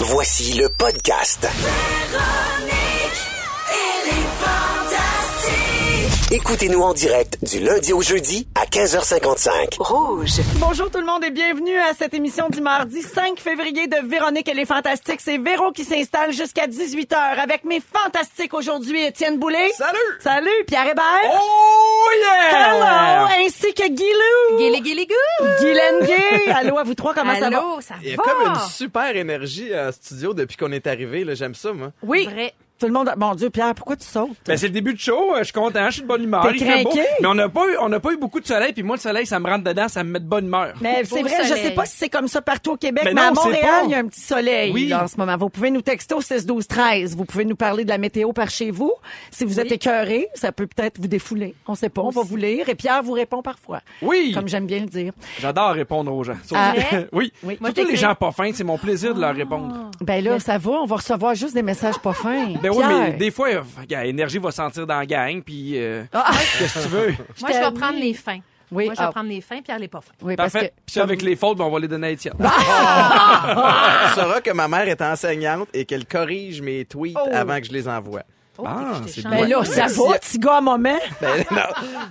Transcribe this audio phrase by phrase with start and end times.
[0.00, 1.48] Voici le podcast.
[6.32, 9.76] Écoutez-nous en direct du lundi au jeudi à 15h55.
[9.78, 10.40] Rouge.
[10.56, 14.48] Bonjour tout le monde et bienvenue à cette émission du mardi 5 février de Véronique
[14.48, 15.20] et les Fantastiques.
[15.20, 19.70] C'est Véro qui s'installe jusqu'à 18h avec mes fantastiques aujourd'hui, Étienne Boulay.
[19.78, 19.98] Salut!
[20.18, 21.30] Salut, Pierre Hébert.
[21.32, 22.72] Oh yeah!
[22.74, 23.46] Hello!
[23.46, 24.82] Ainsi que Guilou.
[24.82, 25.46] Guili, gou.
[25.60, 26.50] Guylaine Gay.
[26.52, 27.58] Allô à vous trois, comment ça va?
[27.58, 28.22] Allô, ça Il y a va?
[28.24, 31.22] comme une super énergie en studio depuis qu'on est arrivé.
[31.22, 31.34] là.
[31.36, 31.92] J'aime ça, moi.
[32.02, 32.24] Oui.
[32.26, 32.52] Vrai.
[32.78, 33.10] Tout le monde.
[33.16, 34.30] Mon Dieu, Pierre, pourquoi tu sautes?
[34.46, 36.42] Ben, c'est le début de show, euh, je suis content, je suis de bonne humeur.
[36.42, 36.90] T'es il fait beau.
[37.20, 39.00] Mais on n'a pas eu, on n'a pas eu beaucoup de soleil, puis moi le
[39.00, 40.74] soleil ça me rentre dedans, ça me met de bonne humeur.
[40.82, 41.64] Mais c'est vrai, je soleil.
[41.64, 43.90] sais pas si c'est comme ça partout au Québec, Mais mais, à non, Montréal, il
[43.90, 44.88] y a un petit soleil Oui.
[44.88, 45.36] là, en ce moment.
[45.38, 47.16] Vous pouvez nous texter au 6 12 13.
[47.16, 48.92] Vous pouvez nous parler de la météo par chez vous.
[49.30, 51.54] Si vous êtes écœuré, ça peut peut-être vous défouler.
[51.66, 53.80] On sait pas, on va vous lire et Pierre vous répond parfois.
[54.02, 54.32] Oui.
[54.34, 55.12] Comme j'aime bien le dire.
[55.40, 56.36] J'adore répondre aux gens.
[56.54, 56.74] Ah.
[57.12, 57.32] Oui.
[57.42, 57.56] Oui.
[57.60, 59.90] Moi, Surtout les gens pas fins, c'est mon plaisir de leur répondre.
[60.02, 62.48] Ben là, ça va, on va recevoir juste des messages pas fins.
[62.70, 63.48] Ben oui, mais des fois,
[63.88, 67.06] l'énergie va sentir dans la gang, puis euh, Ah, qu'est-ce que tu veux?
[67.40, 68.38] Moi, je vais prendre les fins.
[68.72, 69.12] Oui, Moi, je vais ah.
[69.12, 70.12] prendre les fins, Pierre les pas fins.
[70.22, 70.70] oui, parce Parfait.
[70.70, 72.34] que Puis avec les fautes, ben, on va les donner à Étienne.
[72.36, 72.44] Tu
[74.20, 77.28] sauras que ma mère est enseignante et qu'elle corrige mes tweets Oh.
[77.32, 78.22] avant que je les envoie.
[78.58, 79.22] Oh, Ah, c'est.
[79.28, 80.98] Ben là, ça va, petit gars, moment.
[81.20, 81.60] Ben, non.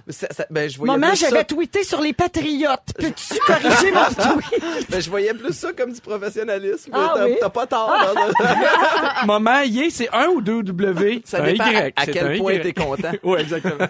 [0.10, 1.44] Ça- ça- ben, je voyais Moment, plus j'avais ça.
[1.46, 2.94] tweeté sur les patriotes.
[2.98, 4.06] Peux-tu corriger mon
[4.40, 4.90] tweet?
[4.90, 6.92] Ben, je voyais plus ça comme du professionnalisme.
[6.94, 7.36] Ah T'as oui?
[7.40, 7.92] t'as pas tort.
[7.92, 9.26] là.
[9.26, 11.22] Moment, yé, c'est un ou deux W.
[11.26, 11.94] Ça dépend Y.
[11.96, 12.62] à, quel point Y.
[12.62, 13.12] t'es content.
[13.24, 13.88] Oui, exactement.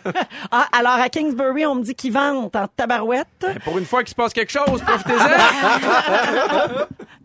[0.52, 3.27] Ah, alors à Kingsbury, on me dit qu'ils vendent en tabarouette.
[3.42, 5.17] Ben, Pour une fois qu'il se passe quelque chose, profitez-en.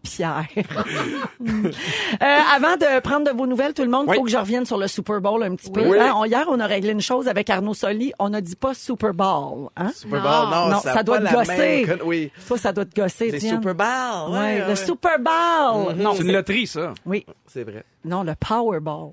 [0.02, 0.46] Pierre.
[0.56, 4.16] Euh, avant de prendre de vos nouvelles, tout le monde, il Oui.
[4.16, 5.86] faut que je revienne sur le Super Bowl un petit peu.
[5.86, 5.98] Oui.
[5.98, 8.12] Hein, on- hier, on a réglé une chose avec Arnaud Soli.
[8.18, 9.68] On n'a dit pas Super Bowl.
[9.76, 9.90] Hein?
[9.94, 10.28] Super Non.
[10.30, 11.86] Bowl, non, Non, ça, ça doit pas te gosser.
[11.86, 12.30] même Oui.
[12.46, 13.56] Toi, ça doit te gosser, Étienne.
[13.56, 14.32] Super Bowl.
[14.32, 14.74] Ouais, Ouais, le.
[14.76, 15.94] Super Bowl.
[15.96, 16.92] Non, C'est une c'est- loterie, ça.
[17.06, 17.24] oui.
[17.46, 17.84] C'est vrai.
[18.04, 19.10] Non, le Powerball.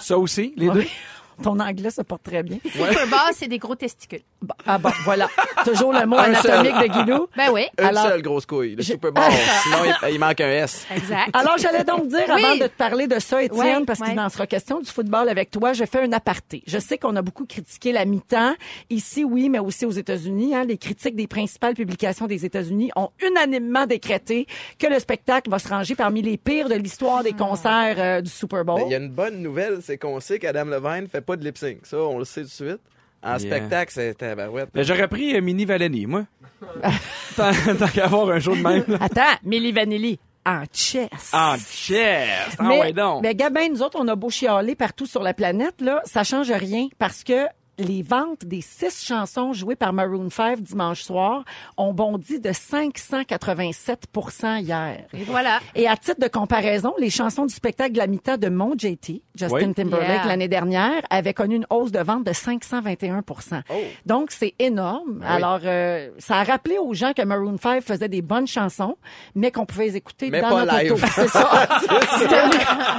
[0.00, 0.84] Ça aussi, les deux?
[1.42, 2.58] Ton anglais se porte très bien.
[2.64, 4.22] Super Bowl, c'est des gros testicules.
[4.40, 5.28] Bon, ah bon, voilà.
[5.64, 6.50] Toujours le mot Un seul.
[6.52, 7.26] anatomique de Guilou.
[7.36, 7.66] Ben oui.
[7.78, 9.24] Une Alors- seule grosse couille, le Je- Super Bowl.
[9.62, 10.86] Sinon, il, il manque un S.
[10.94, 11.30] Exact.
[11.34, 12.44] Alors, j'allais donc dire, Oui.
[12.44, 14.20] avant de te parler de ça, Étienne, Ouais, parce qu'il ouais.
[14.20, 16.62] en sera question du football avec toi, je fais un aparté.
[16.66, 18.54] Je sais qu'on a beaucoup critiqué la mi-temps,
[18.90, 20.54] ici, oui, mais aussi aux États-Unis.
[20.54, 24.46] Hein, les critiques des principales publications des États-Unis ont unanimement décrété
[24.78, 27.22] que le spectacle va se ranger parmi les pires de l'histoire Ah.
[27.22, 28.80] des concerts euh, du Super Bowl.
[28.80, 31.44] Ben, Il y a une bonne nouvelle, c'est qu'on sait qu'Adam Levine fait pas de
[31.44, 31.78] lip sync.
[31.84, 32.80] Ça, on le sait tout de suite.
[33.24, 33.38] En Yeah.
[33.38, 34.70] spectacle, c'est tabarouette.
[34.74, 36.24] Ben, j'aurais pris euh, Mini Valeni, moi.
[37.36, 38.84] tant tant qu'à avoir un jour de même.
[38.88, 38.98] là.
[39.00, 41.30] Attends, Milli Vanilli en chess.
[41.32, 42.56] En chest!
[42.58, 43.22] Ah mais, ouais donc.
[43.22, 46.50] mais Gabin, nous autres, on a beau chialer partout sur la planète, là, ça change
[46.50, 47.46] rien parce que
[47.78, 51.44] les ventes des six chansons jouées par Maroon 5 dimanche soir
[51.76, 55.04] ont bondi de 587% hier.
[55.14, 55.58] Et voilà.
[55.74, 59.22] Et à titre de comparaison, les chansons du spectacle de la mi-temps de Mon JT,
[59.34, 59.74] Justin Oui.
[59.74, 60.26] Timberlake, Yeah.
[60.26, 63.62] l'année dernière, avaient connu une hausse de vente de 521%
[64.06, 65.18] Donc, c'est énorme.
[65.20, 65.26] oui.
[65.26, 68.96] Alors, euh, ça a rappelé aux gens que Maroon 5 faisait des bonnes chansons,
[69.34, 70.96] mais qu'on pouvait les écouter Mais dans notre auto.
[71.14, 71.68] C'est ça.
[72.18, 72.52] C'était mieux,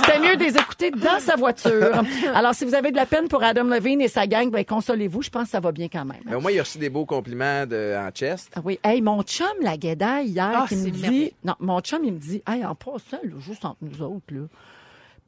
[0.06, 2.02] c'était mieux de les écouter dans sa voiture.
[2.34, 5.22] Alors, si vous avez de la peine pour Adam Levine et sa gang, ben, consolez-vous.
[5.22, 6.22] Je pense que ça va bien quand même.
[6.26, 8.52] Mais au moins, il a reçu des beaux compliments de, en chest.
[8.56, 8.80] Ah oui.
[8.84, 11.34] Hey, mon chum, la guédaille, hier, Ah, qui me dit...
[11.44, 14.42] Non, mon chum, il me dit, hey, en passant, là, juste entre nous autres, là,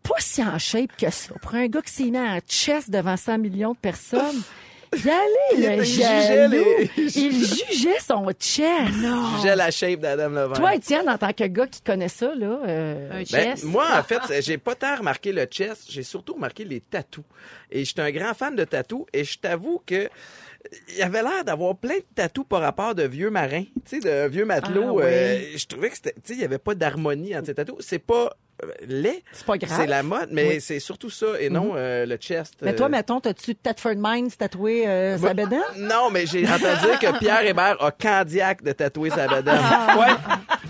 [0.04, 1.34] pas si en shape que ça.
[1.42, 4.42] Pour un gars qui s'est mis en chest devant 100 millions de personnes,
[4.94, 8.92] y aller, le Il jugeait les- Il jugeait son chest.
[9.02, 9.24] Non.
[9.42, 10.54] J'ai la shape d'Adam Levine.
[10.56, 12.60] Toi, Étienne, en tant que gars qui connaît ça, là...
[12.68, 13.64] euh, Un Ben, chest.
[13.66, 17.24] moi, en fait, j'ai pas tant remarqué le chest, j'ai surtout remarqué les tatous.
[17.72, 20.10] Et je suis un grand fan de tatous, et je t'avoue que
[20.96, 24.28] il avait l'air d'avoir plein de tatous par rapport de vieux marins, tu sais, de
[24.28, 25.00] vieux matelots.
[25.00, 25.04] Ah, oui.
[25.04, 27.76] euh, je trouvais que c'était, tu sais, il y avait pas d'harmonie entre ces tatous.
[27.82, 28.36] C'est pas
[28.88, 29.78] laid, C'est pas grave.
[29.80, 30.62] c'est la mode, mais Oui.
[30.62, 32.54] c'est surtout ça, et non euh, le chest.
[32.62, 35.60] Mais toi, euh, mettons, t'as-tu Tatford Mines tatoué euh, sa bédaine?
[35.78, 39.56] non, mais j'ai entendu dire que Pierre Hébert a candiaque de tatouer sa bedaine.
[39.98, 40.14] Ouais.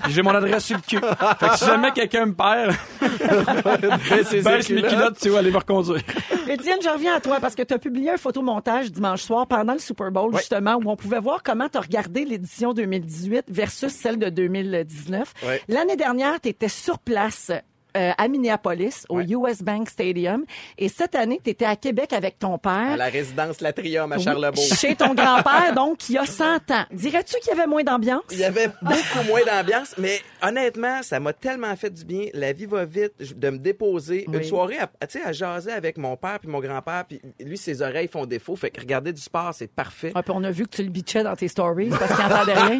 [0.04, 1.00] Puis J'ai mon adresse sur le cul.
[1.40, 2.76] Fait que si jamais quelqu'un me perd,
[4.44, 6.02] baisse mes culottes, tu vas aller me reconduire.
[6.48, 9.74] Étienne, je reviens à toi parce que tu as publié un photomontage dimanche soir pendant
[9.74, 13.92] le Super Bowl, justement, où on pouvait voir comment tu as regardé l'édition 2018 versus
[13.94, 15.34] celle de 2019.
[15.48, 15.62] Ouais.
[15.68, 17.52] L'année dernière, tu étais sur place
[17.96, 19.26] euh, à Minneapolis, au Ouais.
[19.30, 20.44] US Bank Stadium.
[20.78, 22.72] Et cette année, tu étais à Québec avec ton père.
[22.94, 24.64] À la résidence Latrium à Oui, Charlebourg.
[24.78, 26.86] Chez ton grand-père, donc, qui a 100 ans.
[26.92, 28.24] Dirais-tu qu'il y avait moins d'ambiance?
[28.32, 32.26] Il y avait beaucoup moins d'ambiance, mais honnêtement, ça m'a tellement fait du bien.
[32.34, 34.26] La vie va vite, de me déposer.
[34.28, 34.38] Oui.
[34.38, 37.58] Une soirée, à, tu sais, à jaser avec mon père puis mon grand-père, puis lui,
[37.58, 38.56] ses oreilles font défaut.
[38.56, 40.12] Fait que regarder du sport, c'est parfait.
[40.14, 42.54] Puis on a vu que tu le bitchais dans tes stories parce qu'il n'entendait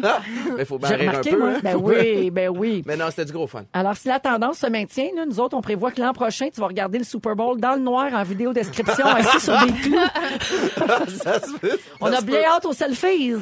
[0.56, 1.38] Mais faut bien un peu.
[1.38, 1.48] moi.
[1.56, 1.60] hein.
[1.62, 2.82] Ben oui, ben oui.
[2.86, 3.64] Mais non, c'était du gros fun.
[3.72, 6.60] Alors, si la tendance se maintient, là, nous autres, on prévoit que l'an prochain, tu
[6.60, 9.98] vas regarder le Super Bowl dans le noir en vidéo description, assis sur des clous.
[11.22, 11.78] Ça se peut.
[12.00, 12.46] On Ça a se bien peut.
[12.46, 13.32] hâte aux selfies.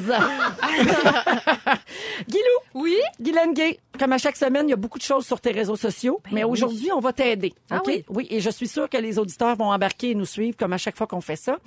[2.29, 2.59] Guilou?
[2.73, 2.95] Oui?
[3.21, 5.75] Guylaine Gay, comme à chaque semaine, il y a beaucoup de choses sur tes réseaux
[5.75, 6.51] sociaux, mais oui.
[6.51, 7.53] aujourd'hui, on va t'aider.
[7.69, 8.03] Ah OK?
[8.09, 8.27] oui?
[8.29, 10.97] et je suis sûre que les auditeurs vont embarquer et nous suivre comme à chaque
[10.97, 11.57] fois qu'on fait ça.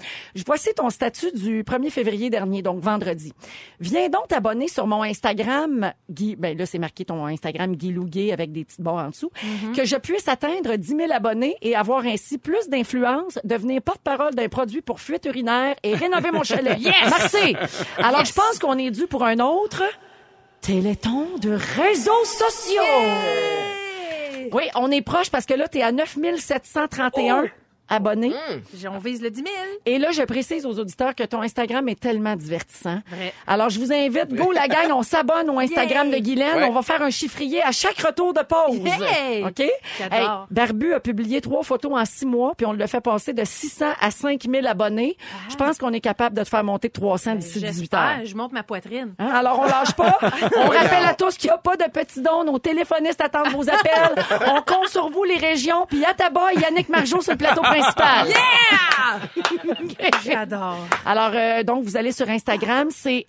[0.47, 3.33] Voici ton statut du 1er février dernier, donc vendredi.
[3.81, 8.33] Viens donc t'abonner sur mon Instagram, Guy, ben là, c'est marqué ton Instagram Guilou Gay
[8.33, 9.77] avec des petites barres en dessous, Mm-hmm.
[9.77, 14.49] que je puisse atteindre 10 000 abonnés et avoir ainsi plus d'influence, devenir porte-parole d'un
[14.49, 16.79] produit pour fuite urinaire et rénover mon chalet.
[16.79, 16.95] Yes!
[17.03, 17.57] Merci!
[17.99, 19.83] Alors, je pense qu'on est dû pour un autre
[20.61, 22.83] Téléthon de réseaux sociaux.
[24.53, 27.47] Oui, on est proche parce que là, tu es à 9731
[27.89, 28.33] abonnés.
[28.75, 29.49] J'ai- On vise le 10 000.
[29.87, 33.01] Et là, je précise aux auditeurs que ton Instagram est tellement divertissant.
[33.11, 33.33] Vrai.
[33.47, 36.57] Alors, je vous invite, go la gang, on s'abonne au Instagram de Guylaine.
[36.57, 36.67] Ouais.
[36.69, 38.79] On va faire un chiffrier à chaque retour de pause.
[39.47, 39.71] OK?
[39.99, 40.47] J'adore.
[40.51, 43.87] Barbu a publié trois photos en six mois, puis on le fait passer de 600
[44.01, 45.17] à 5000 abonnés.
[45.49, 48.01] Je pense qu'on est capable de te faire monter de 300 d'ici 18 heures.
[48.21, 48.25] Ah.
[48.25, 49.15] Je monte ma poitrine.
[49.19, 49.31] Hein?
[49.35, 50.19] Alors, on lâche pas.
[50.57, 52.45] On rappelle à tous qu'il n'y a pas de petits dons.
[52.45, 54.25] Nos téléphonistes attendent vos appels.
[54.49, 55.87] On compte sur vous, les régions.
[55.89, 58.29] Puis à tabac, Yannick Margeau sur le plateau principal.
[60.25, 60.87] J'adore.
[61.05, 62.89] Alors, euh, donc, vous allez sur Instagram.
[62.91, 63.27] C'est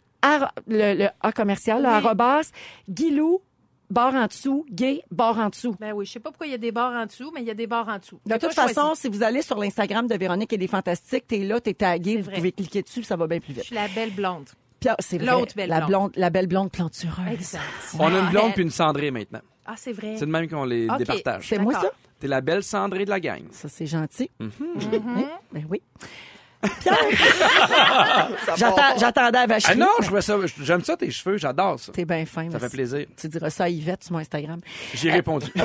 [0.67, 2.51] le, le A commercial, le arrobas,
[2.89, 3.41] Guilou,
[3.89, 5.75] barre en dessous, gay, barre en dessous.
[5.79, 7.47] Ben oui, je sais pas pourquoi il y a des barres en dessous, mais il
[7.47, 8.19] y a des barres en dessous.
[8.25, 9.01] De toute façon, choisi.
[9.01, 12.23] si vous allez sur l'Instagram de Véronique et les Fantastiques, t'es là, t'es tagué, vous
[12.25, 12.35] vrai.
[12.35, 13.65] pouvez cliquer dessus, ça va bien plus je vite.
[13.65, 14.49] suis la belle blonde.
[14.87, 15.89] Ah, c'est L'autre belle la blonde.
[15.89, 17.27] blonde, la belle blonde plantureuse.
[17.33, 17.61] Exact.
[17.99, 19.41] On a une blonde puis une cendrée maintenant.
[19.71, 20.15] Ah, c'est vrai.
[20.17, 21.47] C'est de même qu'on les départage.
[21.47, 21.91] C'est moi ça?
[22.19, 23.43] T'es la belle cendrée de la gang.
[23.51, 24.29] Ça, c'est gentil.
[24.41, 24.49] Mm-hmm.
[25.15, 25.81] Oui, Ben oui.
[28.57, 29.69] J'attendais à vacher.
[29.71, 31.93] Ah non, je trouvais ça, j'aime ça tes cheveux, j'adore ça.
[31.93, 32.49] T'es bien fin.
[32.51, 33.05] Ça fait plaisir.
[33.15, 34.59] Tu diras ça à Yvette sur mon Instagram.
[34.93, 35.47] J'ai répondu.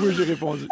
[0.00, 0.66] Oui, j'ai répondu.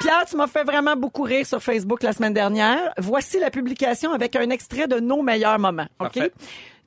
[0.00, 2.92] Pierre, tu m'as fait vraiment beaucoup rire sur Facebook la semaine dernière.
[2.98, 5.86] Voici la publication avec un extrait de nos meilleurs moments.
[5.98, 6.12] OK?
[6.12, 6.32] Parfait.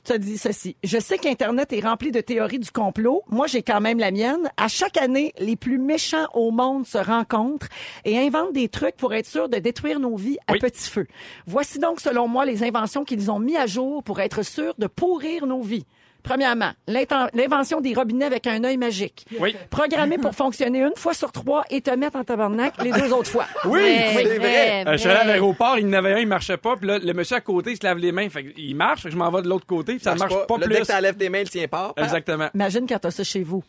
[0.09, 0.75] As dit ceci.
[0.83, 3.23] Je sais qu'Internet est rempli de théories du complot.
[3.29, 4.51] Moi, j'ai quand même la mienne.
[4.57, 7.67] À chaque année, les plus méchants au monde se rencontrent
[8.03, 10.59] et inventent des trucs pour être sûrs de détruire nos vies à Oui.
[10.59, 11.07] petit feu.
[11.47, 14.87] Voici donc, selon moi, les inventions qu'ils ont mis à jour pour être sûrs de
[14.87, 15.85] pourrir nos vies.
[16.23, 19.25] Premièrement, l'invention des robinets avec un œil magique.
[19.39, 19.55] Oui.
[19.69, 23.29] Programmé pour fonctionner une fois sur trois et te mettre en tabarnak les deux autres
[23.29, 23.45] fois.
[23.65, 23.81] Oui,
[24.15, 24.85] c'est vrai.
[24.87, 26.87] Euh, je suis allé à l'aéroport, il y en avait un, il marchait pas, puis
[26.87, 29.13] là, le monsieur à côté, il se lave les mains, fait qu'il marche, fait que
[29.13, 30.73] je m'en vais de l'autre côté, puis ça ne marche pas, Le plus.
[30.73, 31.93] dès que t'enlèves tes mains, le tien part.
[31.97, 32.47] Exactement.
[32.55, 33.63] Imagine quand t'as ça chez vous.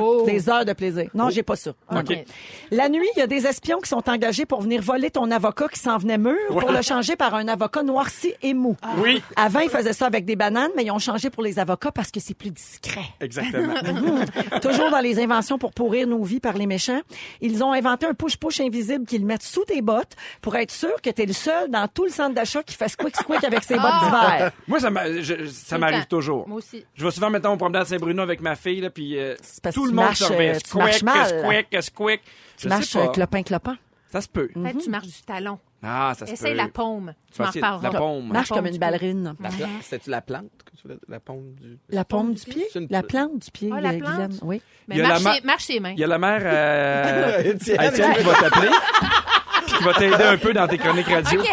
[0.00, 0.24] Oh.
[0.26, 1.08] Des heures de plaisir.
[1.14, 1.70] Non, j'ai pas ça.
[1.94, 2.12] OK.
[2.70, 5.68] La nuit, il y a des espions qui sont engagés pour venir voler ton avocat
[5.68, 8.76] qui s'en venait mûr pour le changer par un avocat noirci et mou.
[8.98, 11.90] Oui, Avant, ils faisaient ça avec des bananes, mais ils ont changé pour les avocats
[11.92, 13.04] parce que c'est plus discret.
[13.20, 13.74] exactement.
[14.62, 17.00] Toujours dans les inventions pour pourrir nos vies par les méchants,
[17.40, 21.10] ils ont inventé un push-push invisible qu'ils mettent sous tes bottes pour être sûr que
[21.10, 24.52] t'es le seul dans tout le centre d'achat qui fait squick-squick avec ses bottes d'hiver.
[24.66, 26.46] Moi, ça m'a- je- ça le m'arrive toujours.
[26.48, 26.84] Moi aussi.
[26.94, 29.34] Je vais souvent, mettons, me promener à Saint-Bruno avec ma fille, là, puis euh,
[29.68, 31.26] parce tout que le tu monde marches, euh, tu marches mal.
[31.68, 32.20] Squick, squick.
[32.56, 33.04] Tu Je marches sais pas.
[33.04, 33.76] euh, clopin-clopin.
[34.10, 34.48] Ça se peut.
[34.54, 35.58] Peut-être tu marches du talon.
[35.82, 36.34] Ah, ça se peut.
[36.34, 37.14] Essaye la paume.
[37.32, 37.92] Tu m'en reparleras.
[37.92, 38.28] la paume.
[38.32, 38.78] Marche comme du une pied.
[38.80, 39.34] ballerine.
[39.38, 40.44] La plante, c'était-tu la plante?
[40.64, 41.78] que tu voulais- La paume du...
[41.90, 42.66] La paume du pied?
[42.72, 44.10] C'est une- La plante du pied, Ah, la euh, plante?
[44.12, 44.38] Guylaine.
[44.42, 44.62] Oui.
[44.88, 45.90] Mais Il y a marche, la ma- ses- marche ses mains.
[45.92, 47.80] Il y a la mère euh, Étienne.
[47.84, 48.70] Étienne qui va t'appeler,
[49.66, 51.40] puis qui va t'aider un peu dans tes chroniques radio.
[51.40, 51.48] OK.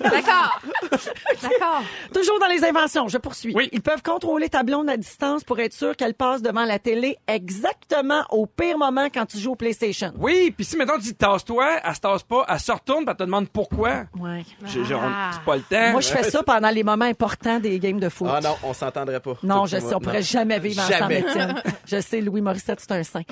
[0.00, 0.60] D'accord.
[1.42, 1.82] D'accord.
[2.12, 3.52] Toujours dans les inventions, je poursuis.
[3.54, 3.68] Oui.
[3.72, 7.18] Ils peuvent contrôler ta blonde à distance pour être sûr qu'elle passe devant la télé
[7.28, 10.12] exactement au pire moment quand tu joues au PlayStation.
[10.18, 13.10] Oui, puis si maintenant tu dis tasse-toi, elle se tasse pas, elle se retourne, puis
[13.10, 14.04] elle te demande pourquoi.
[14.18, 14.44] Ouais.
[14.62, 15.30] On- Ah.
[15.34, 15.92] C'est pas le temps.
[15.92, 18.28] Moi, je fais ça pendant les moments importants des games de foot.
[18.30, 19.34] Ah non, on s'entendrait pas.
[19.42, 20.24] Non, je sais, on pourrait non.
[20.24, 21.20] jamais vivre ensemble, Jamais.
[21.20, 21.62] Étienne.
[21.86, 23.22] Je sais, Louis Morissette, c'est un saint.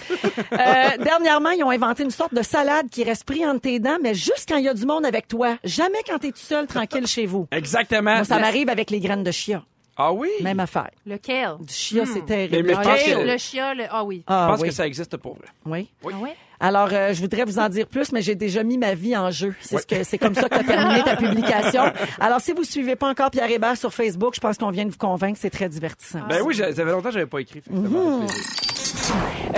[0.52, 0.56] Euh,
[1.02, 4.14] dernièrement, ils ont inventé une sorte de salade qui reste pris entre tes dents, mais
[4.14, 5.56] juste quand il y a du monde avec toi.
[5.64, 7.47] Jamais quand t'es tout seul, tranquille chez vous.
[7.50, 8.14] Exactement.
[8.16, 9.62] Moi, ça m'arrive avec les graines de chia.
[10.00, 10.28] Ah oui?
[10.42, 10.90] Même affaire.
[11.04, 11.56] Lequel?
[11.60, 12.68] Du chia, c'est Mais- terrible.
[12.68, 13.84] mais je Ah, pense le, que- le chia, le...
[13.90, 14.22] Ah oui.
[14.28, 14.68] Ah, Je pense oui.
[14.68, 15.48] que ça existe pour vrai.
[15.66, 15.90] Oui.
[16.04, 16.36] Ah ouais?
[16.60, 19.30] Alors, euh, je voudrais vous en dire plus, mais j'ai déjà mis ma vie en
[19.32, 19.54] jeu.
[19.60, 21.82] C'est ce que c'est comme ça que tu as terminé ta publication.
[22.20, 24.90] Alors, si vous suivez pas encore Pierre Hébert sur Facebook, je pense qu'on vient de
[24.90, 26.20] vous convaincre, c'est très divertissant.
[26.28, 27.60] Ben oui, ça fait longtemps que j'avais pas écrit.
[27.60, 28.87] fait que ça m'a fait plaisir.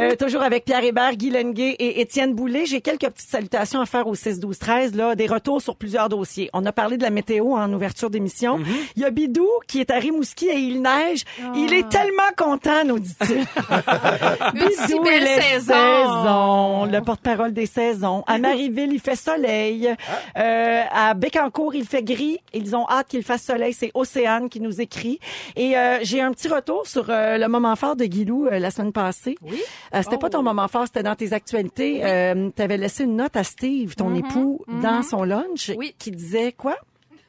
[0.01, 2.65] Euh, toujours avec Pierre Hébert, Guy Lenguet et Étienne Boulay.
[2.65, 6.49] J'ai quelques petites salutations à faire au 6-12-13, là, des retours sur plusieurs dossiers.
[6.53, 8.59] On a parlé de la météo en ouverture d'émission.
[8.59, 8.67] Mhm.
[8.97, 11.25] Il y a Bidou qui est à Rimouski et il neige.
[11.55, 13.39] Il est tellement content, nous dit-il.
[14.55, 15.75] Une si Bidou, belle il est saison.
[15.75, 18.23] saison, le porte-parole des saisons.
[18.27, 19.89] À Marieville, il fait soleil.
[20.37, 22.39] Euh, à Bécancourt, il fait gris.
[22.55, 23.73] Ils ont hâte qu'il fasse soleil.
[23.73, 25.19] C'est Océane qui nous écrit.
[25.57, 28.71] Et euh, j'ai un petit retour sur euh, le moment fort de Guilou euh, la
[28.71, 29.20] semaine passée.
[29.43, 29.61] Oui.
[29.95, 32.01] Euh, c'était pas ton moment fort, c'était dans tes actualités.
[32.05, 35.95] Euh, tu avais laissé une note à Steve, ton époux, dans son lunch, Oui.
[35.99, 36.77] qui disait quoi?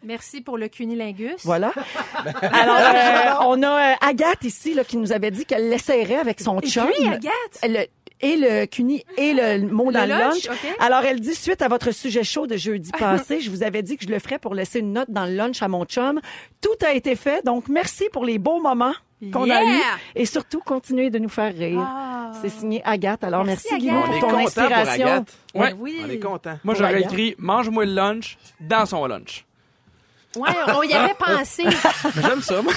[0.03, 1.41] Merci pour le cunilingus.
[1.43, 1.71] Voilà.
[2.41, 6.39] Alors, euh, on a euh, Agathe ici là, qui nous avait dit qu'elle l'essayerait avec
[6.41, 6.88] son Et chum.
[6.91, 7.29] puis, Agathe?
[7.63, 7.86] Le-
[8.24, 10.48] et le cuni et le mot dans le lunch.
[10.79, 13.98] Alors, elle dit, suite à votre sujet chaud de jeudi passé, je vous avais dit
[13.98, 16.19] que je le ferais pour laisser une note dans le lunch à mon chum.
[16.62, 18.93] Tout a été fait, donc merci pour les beaux moments
[19.32, 19.82] qu'on a eus
[20.16, 21.80] et surtout continuez de nous faire rire.
[21.82, 22.32] Ah.
[22.42, 23.24] C'est signé Agathe.
[23.24, 25.06] Alors, merci, Merci, Guillaume, pour ton pour inspiration.
[25.08, 25.34] Agathe.
[25.54, 25.75] Ouais.
[25.78, 26.01] Oui.
[26.06, 26.58] On est content.
[26.63, 29.46] Moi, j'aurais écrit mange-moi le lunch dans son lunch.
[30.38, 31.63] Ouais, on y avait pensé.
[32.16, 32.72] Mais J'aime ça, moi.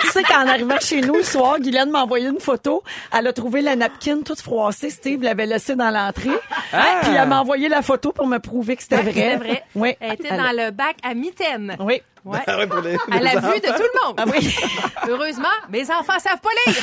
[0.00, 2.82] Tu sais qu'en arrivant chez nous le soir, Guylaine m'a envoyé une photo.
[3.12, 4.88] Elle a trouvé la napkin toute froissée.
[4.88, 6.30] Steve l'avait laissée dans l'entrée.
[6.72, 7.00] Ah!
[7.02, 9.12] Puis elle m'a envoyé la photo pour me prouver que c'était vrai.
[9.12, 9.62] C'est vrai.
[9.74, 9.94] Oui.
[10.00, 11.76] Elle était Elle- dans le bac à mitaine.
[11.80, 12.00] Oui.
[12.26, 12.40] Ouais.
[12.48, 14.16] Ah ouais, pour les- À la vue de tout le monde.
[14.18, 14.52] Ah oui.
[15.08, 16.82] Heureusement, mes enfants savent pas lire.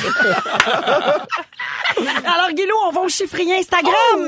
[2.34, 4.26] Alors, Guilou, on va au chiffrier Instagram.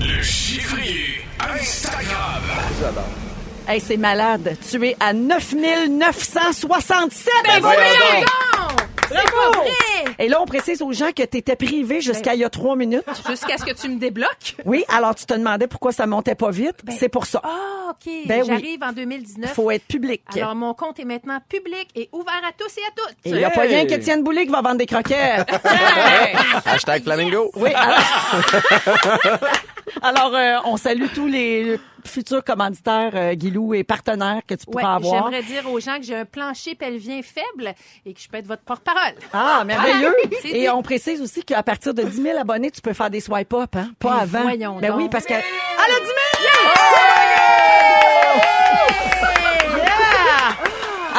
[0.00, 2.42] Le chiffrier Instagram.
[3.66, 4.56] Hey, c'est malade.
[4.70, 7.32] Tu es à 9967.
[7.44, 8.28] Ben voyons voyons donc.
[8.70, 8.80] donc!
[9.08, 9.97] C'est pas vrai!
[10.18, 12.74] Et là, on précise aux gens que tu étais privé jusqu'à il y a trois
[12.76, 13.04] minutes.
[13.28, 14.56] Jusqu'à ce que tu me débloques?
[14.64, 16.76] Oui, alors tu te demandais pourquoi ça montait pas vite.
[16.98, 17.40] c'est pour ça.
[17.44, 18.12] Ah, OK.
[18.26, 18.46] Ben oui.
[18.48, 19.52] J'arrive en 2019.
[19.52, 20.22] faut être public.
[20.34, 23.16] Alors, mon compte est maintenant public et ouvert à tous et à toutes.
[23.24, 25.48] Et il n'y a pas rien qu'Étienne Boulay qui va vendre des croquettes.
[26.66, 27.50] Hashtag Flamingo.
[27.54, 27.70] Oui.
[27.74, 27.98] Alors,
[30.02, 34.82] Alors, euh, on salue tous les futurs commanditaires, euh, Guilou, et partenaires que tu Ouais,
[34.82, 35.24] pourras avoir.
[35.30, 37.74] j'aimerais dire aux gens que j'ai un plancher pelvien faible
[38.04, 39.14] et que je peux être votre porte-parole.
[39.32, 40.14] Ah, merveilleux!
[40.42, 40.68] C'est Et dit.
[40.68, 43.90] on précise aussi qu'à partir de 10 000 abonnés, tu peux faire des swipe-up, hein?
[44.00, 44.42] Pas avant.
[44.42, 44.96] voyons ben donc.
[44.98, 45.34] oui, parce que...
[45.34, 46.14] Elle a 10 000!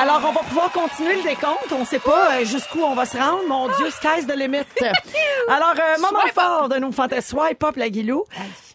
[0.02, 1.72] Alors, on va pouvoir continuer le décompte.
[1.72, 3.46] On sait pas euh, jusqu'où on va se rendre.
[3.48, 4.60] Mon Dieu, sky's the limit.
[5.50, 7.38] Alors, euh, moment Swipe fort de nos fantastiques.
[7.38, 8.24] Swipe up, la Guilou.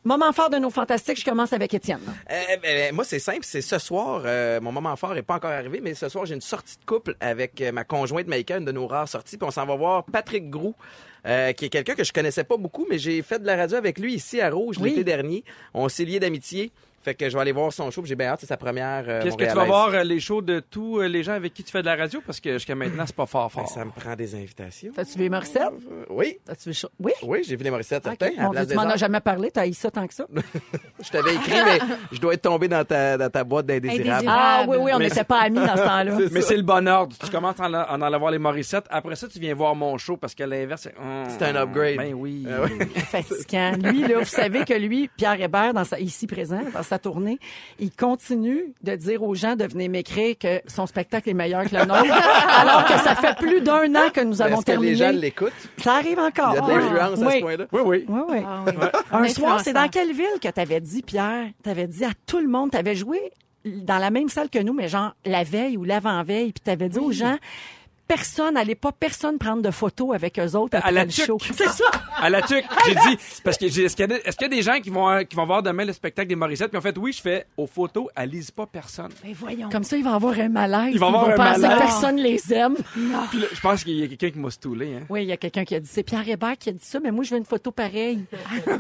[0.05, 2.01] Moment fort de nos fantastiques, je commence avec Étienne.
[2.31, 3.39] Euh, ben, ben, moi, c'est simple.
[3.43, 4.23] C'est ce soir.
[4.27, 6.85] euh, mon moment fort n'est pas encore arrivé, mais ce soir, j'ai une sortie de
[6.85, 9.39] couple avec euh, ma conjointe Maïka, une de nos rares sorties.
[9.39, 10.75] Puis on s'en va voir Patrick Groux.
[11.27, 13.79] euh, qui est quelqu'un que je connaissais pas beaucoup, mais j'ai fait de la radio
[13.79, 14.91] avec lui ici à Rouge Oui.
[14.91, 15.43] l'été dernier.
[15.73, 16.71] On s'est liés d'amitié.
[17.05, 18.01] Fait que je vais aller voir son show.
[18.03, 19.05] puis J'ai bien hâte, c'est sa première.
[19.07, 21.53] euh, Qu'est-ce que tu vas voir euh, les shows de tous euh, les gens avec
[21.53, 22.21] qui tu fais de la radio?
[22.27, 23.69] Parce que jusqu'à maintenant, c'est pas fort Ben, fort.
[23.69, 24.91] ça me prend des invitations.
[24.95, 25.63] T'as-tu vu Morissette?
[25.63, 26.77] Euh, oui, T'as-tu vu?
[26.99, 27.13] Oui?
[27.23, 28.31] oui, j'ai vu les Morissettes, certains.
[28.39, 30.27] Mon Dieu, tu m'en as jamais parlé, t'as haï ça tant que ça.
[31.03, 31.79] Je t'avais écrit, mais
[32.13, 34.11] je dois être tombé dans ta, dans ta boîte d'indésirables.
[34.27, 34.39] Indésirables.
[34.41, 36.17] Ah oui, oui, on n'était pas amis dans ce temps-là.
[36.33, 37.15] Mais c'est le bon ordre.
[37.23, 38.87] Tu commences à en, en allant voir les Morissettes.
[38.89, 40.95] Après ça, tu viens voir mon show parce que l'inverse, c'est...
[40.99, 41.97] hum, C'est un upgrade.
[41.99, 42.47] Ben oui.
[42.49, 42.87] Ah oui.
[43.01, 43.73] fatigant.
[43.83, 47.39] Lui, là, vous savez que lui, Pierre Hébert, dans sa, ici présent, dans sa tournée,
[47.79, 51.75] il continue de dire aux gens de venir m'écrire que son spectacle est meilleur que
[51.75, 52.05] le nôtre,
[52.59, 55.21] alors que ça fait plus d'un an que nous avons Est-ce que les gens terminé.
[55.23, 55.53] l'écoutent?
[55.79, 56.53] Ça arrive encore.
[56.53, 57.33] Il y a de l'influence à oui.
[57.35, 57.65] ce point-là?
[57.73, 58.05] Oui, oui.
[58.09, 58.39] Oui, oui.
[58.47, 58.73] Ah oui.
[59.13, 61.47] Un soir, c'est dans quelle ville que t'avais dit, Pierre?
[61.63, 63.21] T'avais dit à tout le monde, t'avais joué
[63.65, 66.99] dans la même salle que nous, mais genre la veille ou l'avant-veille, puis t'avais dit
[66.99, 67.37] aux gens,
[68.15, 71.27] personne, allez pas personne prendre de photos avec eux autres après la le tuque.
[71.27, 71.39] show.
[71.55, 71.85] C'est ça!
[72.17, 74.47] À la tuque, j'ai dit, parce que j'ai- est-ce qu'il y, a des- est-ce qu'il
[74.49, 76.69] y a des gens qui vont, euh, qui vont voir demain le spectacle des Morissettes?
[76.71, 79.11] Puis en fait, oui, je fais aux photos, elles lisent pas personne.
[79.23, 79.69] Ben voyons.
[79.69, 80.91] Comme ça, il va avoir un malaise.
[80.93, 81.77] Il va avoir un penser malaise.
[81.79, 82.77] que personne les aime.
[83.31, 84.95] Puis là, je pense qu'il y a quelqu'un qui m'a stoulé.
[84.95, 85.07] Hein.
[85.09, 87.01] Oui, il y a quelqu'un qui a dit, c'est Pierre Hébert qui a dit ça,
[87.01, 88.25] mais moi, je veux une photo pareille.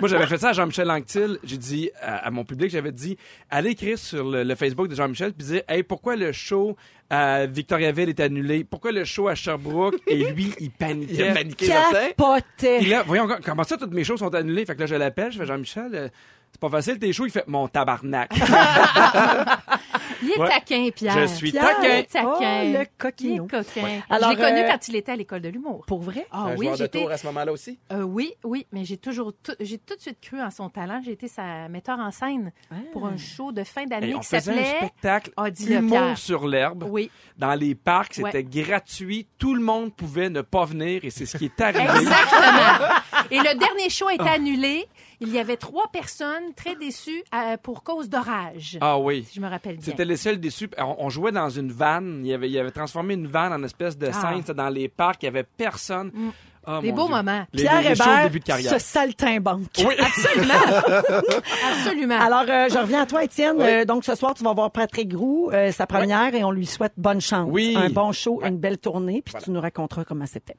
[0.00, 1.38] Moi, j'avais fait ça à Jean-Michel Anctil.
[1.44, 3.16] J'ai dit à, à mon public, j'avais dit,
[3.50, 6.76] allez écrire sur le, le Facebook de Jean-Michel puis dire, hey, pourquoi le show
[7.12, 8.64] à Victoriaville est annulé?
[8.64, 9.96] Pourquoi le show à Sherbrooke?
[10.06, 11.14] Et lui, il paniquait.
[11.18, 12.08] Il a paniqué certain.
[12.08, 12.78] Capotait.
[12.78, 14.64] Puis là, voyons, comment ça, toutes mes shows sont annulées?
[14.64, 16.08] Fait que là, je l'appelle, je fais Jean-Michel, euh,
[16.50, 17.26] c'est pas facile tes shows.
[17.26, 18.30] Il fait mon tabarnak.
[20.22, 20.48] Il est Ouais.
[20.48, 21.18] taquin, Pierre.
[21.20, 21.76] Je suis Pierre.
[21.76, 22.02] taquin.
[22.04, 22.28] Taquin.
[22.28, 23.46] Oh, le Il est coquino.
[23.46, 24.00] coquin.
[24.08, 25.84] Alors, je l'ai connu euh, quand il était à l'école de l'humour.
[25.86, 26.26] Pour vrai?
[26.30, 27.78] Ah un oui, joueur de tour à ce moment-là aussi?
[27.92, 31.00] Euh, oui, oui, mais j'ai toujours, tout- j'ai tout de suite cru en son talent.
[31.04, 32.52] J'ai été sa metteur en scène
[32.92, 34.76] pour un show de fin d'année qui faisait un s'appelait.
[34.76, 36.84] spectacle Ah, humour sur l'herbe.
[36.88, 38.44] Oui, Dans les parcs, c'était Ouais.
[38.44, 39.26] gratuit.
[39.38, 41.82] Tout le monde pouvait ne pas venir et c'est ce qui est arrivé.
[41.82, 42.88] exactement.
[43.30, 44.86] Et le dernier show a été annulé.
[45.22, 48.76] Il y avait trois personnes très déçues euh, pour cause d'orage.
[48.80, 49.24] Ah oui.
[49.28, 49.84] Si je me rappelle bien.
[49.84, 50.68] C'était les seuls déçus.
[50.78, 52.22] On, on jouait dans une vanne.
[52.24, 54.12] Il avait, il avait transformé une vanne en espèce de Ah.
[54.42, 54.54] scène.
[54.54, 55.22] Dans les parcs.
[55.22, 56.10] Il y avait personne.
[56.14, 56.32] Ah,
[56.66, 57.16] Des mon beaux Dieu.
[57.16, 57.44] moments.
[57.52, 58.72] Les, Pierre les, les Hébert, début de carrière.
[58.72, 59.62] ce saltimbanque.
[59.78, 59.94] Oui.
[61.72, 62.20] Absolument.
[62.20, 63.56] Alors, euh, je reviens à toi, Étienne.
[63.60, 66.66] Euh, donc, ce soir, tu vas voir Patrick Groux, euh, sa première, et on lui
[66.66, 67.48] souhaite bonne chance.
[67.50, 67.74] Oui.
[67.76, 70.56] Un bon show, une belle tournée, puis tu nous raconteras comment c'était.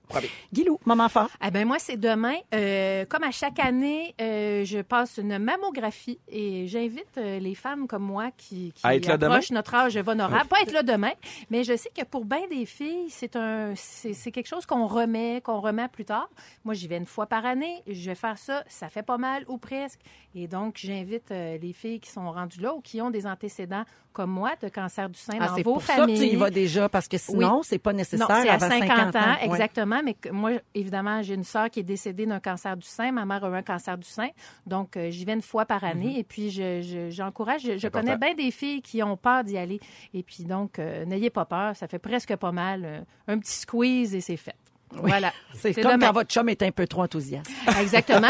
[0.54, 1.30] Guilou, moment fort.
[1.46, 2.36] Eh ben moi, c'est demain.
[2.54, 7.88] Euh, comme à chaque année, euh, je passe une mammographie et j'invite euh, les femmes
[7.88, 10.48] comme moi qui, qui À être là approchent notre âge vulnérable.
[10.48, 11.12] Pas être là demain,
[11.50, 14.86] mais je sais que pour bien des filles, c'est un, c'est c'est quelque chose qu'on
[14.88, 16.28] remet, qu'on remet plus tard.
[16.66, 17.82] Moi, j'y vais une fois par année.
[17.88, 18.64] Je vais faire ça.
[18.68, 20.02] Ça fait pas mal ou presque.
[20.36, 23.84] Et donc, j'invite euh, les filles qui sont rendues là ou qui ont des antécédents
[24.12, 26.16] comme moi de cancer du sein Ah, dans c'est vos pour ça familles.
[26.20, 28.70] que tu y vas déjà, parce que sinon, c'est pas Non, nécessaire c'est à avant
[28.70, 30.02] 50, ans, exactement.
[30.04, 33.12] Mais que moi, évidemment, j'ai une sœur qui est décédée d'un cancer du sein.
[33.12, 34.30] Ma mère a eu un cancer du sein.
[34.68, 36.20] Donc, euh, j'y vais une fois par année.
[36.20, 37.62] Et puis, je- je- j'encourage.
[37.64, 39.80] Je, je connais bien des filles qui ont peur d'y aller.
[40.14, 41.76] Et puis, donc, euh, n'ayez pas peur.
[41.76, 43.06] Ça fait presque pas mal.
[43.28, 44.56] Un petit squeeze et c'est fait.
[44.96, 45.32] Voilà.
[45.56, 46.08] C'est comme demain.
[46.08, 47.50] quand votre chum est un peu trop enthousiaste.
[47.82, 48.28] Exactement.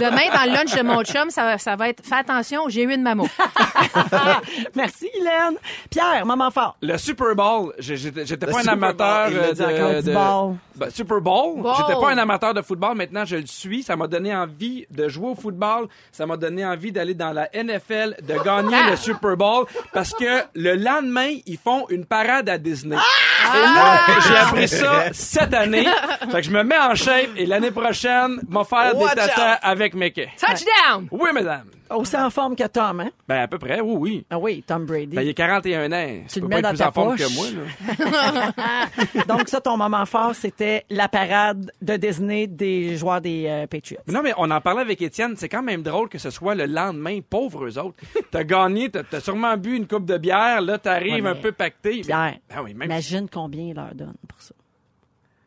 [0.00, 2.82] Demain, dans le lunch de mon chum, ça, va- ça va être fais attention, j'ai
[2.82, 3.26] eu une mammo.
[4.74, 5.56] Merci, Hélène.
[5.90, 6.76] Pierre, moment fort.
[6.82, 8.10] Le Super Bowl, j'étais
[8.46, 10.02] pas un Super amateur Bowl, encore.
[10.02, 10.56] de, ball.
[10.76, 11.62] Ben, Super Bowl?
[11.62, 11.72] Bowl.
[11.78, 12.96] J'étais pas un amateur de football.
[12.96, 13.82] Maintenant, je le suis.
[13.82, 15.88] Ça m'a donné envie de jouer au football.
[16.12, 18.90] Ça m'a donné envie d'aller dans la NFL, de gagner Ah!
[18.90, 19.66] le Super Bowl.
[19.92, 22.96] Parce que le lendemain, ils font une parade à Disney.
[22.98, 23.35] Ah!
[23.54, 25.86] Et là, j'ai appris ça cette année.
[26.30, 29.52] Fait que je me mets en shape et l'année prochaine, m'a faire Watch des tatas
[29.54, 29.58] out.
[29.62, 30.28] avec Mickey.
[30.38, 31.08] Touchdown!
[31.10, 31.64] Oui, madame.
[31.90, 33.10] Aussi en forme que Tom, hein?
[33.28, 34.26] Ben, à peu près, oui, oui.
[34.30, 35.14] Ah oui, Tom Brady.
[35.14, 36.24] Ben, il est 41 ans.
[36.28, 37.26] Tu le mets dans plus ta en forme poche.
[37.26, 39.24] que moi, là.
[39.28, 44.00] Donc, ça, ton moment fort, c'était la parade de Disney des joueurs des euh, Patriots.
[44.08, 45.34] Non, mais on en parlait avec Étienne.
[45.36, 47.96] C'est quand même drôle que ce soit le lendemain, pauvres eux autres.
[48.30, 51.34] T'as gagné, t'as as sûrement bu une coupe de bière, là, t'arrives Ouais, mais un
[51.36, 52.00] peu pacté.
[52.00, 54.54] Pierre, Ben oui, même imagine combien il leur donne pour ça.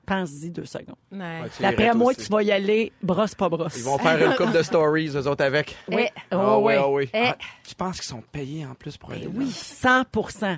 [0.09, 0.95] Pense-y deux secondes.
[1.11, 1.41] Ouais.
[1.55, 2.21] tu D'après moi, aussi.
[2.21, 3.77] Eh, tu vas y aller brosse pas brosse.
[3.77, 5.77] Ils vont faire une coupe de stories, eux autres, avec.
[5.87, 6.07] Oui.
[6.31, 7.09] Ah oui, ah oui.
[7.13, 7.37] Eh, Ah,
[7.67, 9.29] tu penses qu'ils sont payés en plus pour aller là?
[9.33, 10.57] Oui, 100%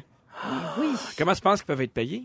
[0.80, 0.88] oui.
[1.18, 2.24] Comment tu penses qu'ils peuvent être payés?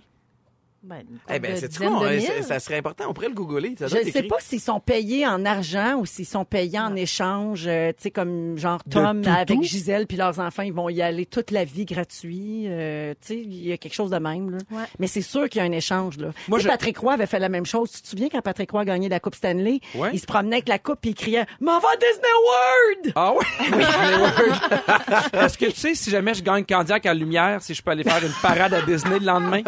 [0.87, 3.05] Ben, Eh bien, c'est hein, Ça serait important.
[3.09, 3.75] On pourrait le googler.
[3.79, 6.95] Ça Je ne sais pas s'ils sont payés en argent ou s'ils sont payés en
[6.95, 11.03] échange, euh, tu sais, comme genre Tom avec Gisèle puis leurs enfants, ils vont y
[11.03, 12.65] aller toute la vie gratuit.
[12.69, 14.51] euh, tu sais, il y a quelque chose de même.
[14.51, 14.59] Là.
[14.71, 14.85] Ouais.
[14.99, 16.19] Mais c'est sûr qu'il y a un échange.
[16.19, 16.29] Là.
[16.49, 17.91] Moi, je- Patrick Roy avait fait la même chose.
[17.91, 19.81] Tu te souviens quand Patrick Roy a gagné la Coupe Stanley?
[19.95, 20.11] Ouais.
[20.13, 23.13] Il se promenait avec la coupe et il criait «M'en va à Disney World!
[23.17, 23.45] Ah oui?
[25.33, 28.05] Est-ce que tu sais, si jamais je gagne Candiac à Lumière, si je peux aller
[28.05, 29.63] faire une parade à Disney le lendemain?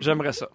[0.00, 0.48] J'aimerais ça.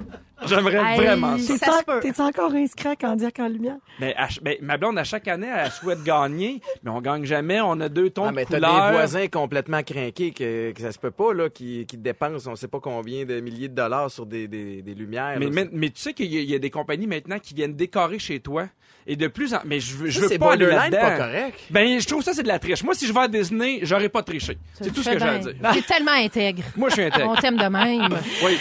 [0.46, 1.56] J'aimerais Hey, vraiment ça.
[1.58, 2.00] se.
[2.02, 3.76] T'es-tu encore inscrit à Candiac en lumière?
[4.00, 7.26] Mais, à ch- ben, ma blonde, à chaque année, elle souhaite gagner, mais on gagne
[7.26, 7.60] jamais.
[7.60, 8.86] On a deux tons Ah, de mais t'as couleurs.
[8.92, 12.56] des voisins complètement craqués que, que ça se peut pas, là, qui, qui dépensent on
[12.56, 15.36] sait pas combien de milliers de dollars sur des, des, des lumières.
[15.40, 15.52] Mais, là.
[15.52, 17.76] mais, mais tu sais qu'il y, a- il y a des compagnies maintenant qui viennent
[17.76, 18.68] décorer chez toi.
[19.10, 19.60] Et de plus en...
[19.66, 21.18] Mais je veux, je Ça, veux c'est pas aller borderline là-dedans.
[21.18, 21.60] pas correct.
[21.70, 22.84] Ben, je trouve ça, c'est de la triche.
[22.84, 24.58] Moi, si je vais à Disney, j'aurais pas triché.
[24.74, 25.54] C'est tout ce que j'ai à dire.
[25.74, 26.64] T'es tellement intègre.
[26.76, 27.40] Moi, je suis On intègre.
[27.42, 28.20] t'aime de même.
[28.44, 28.58] Oui.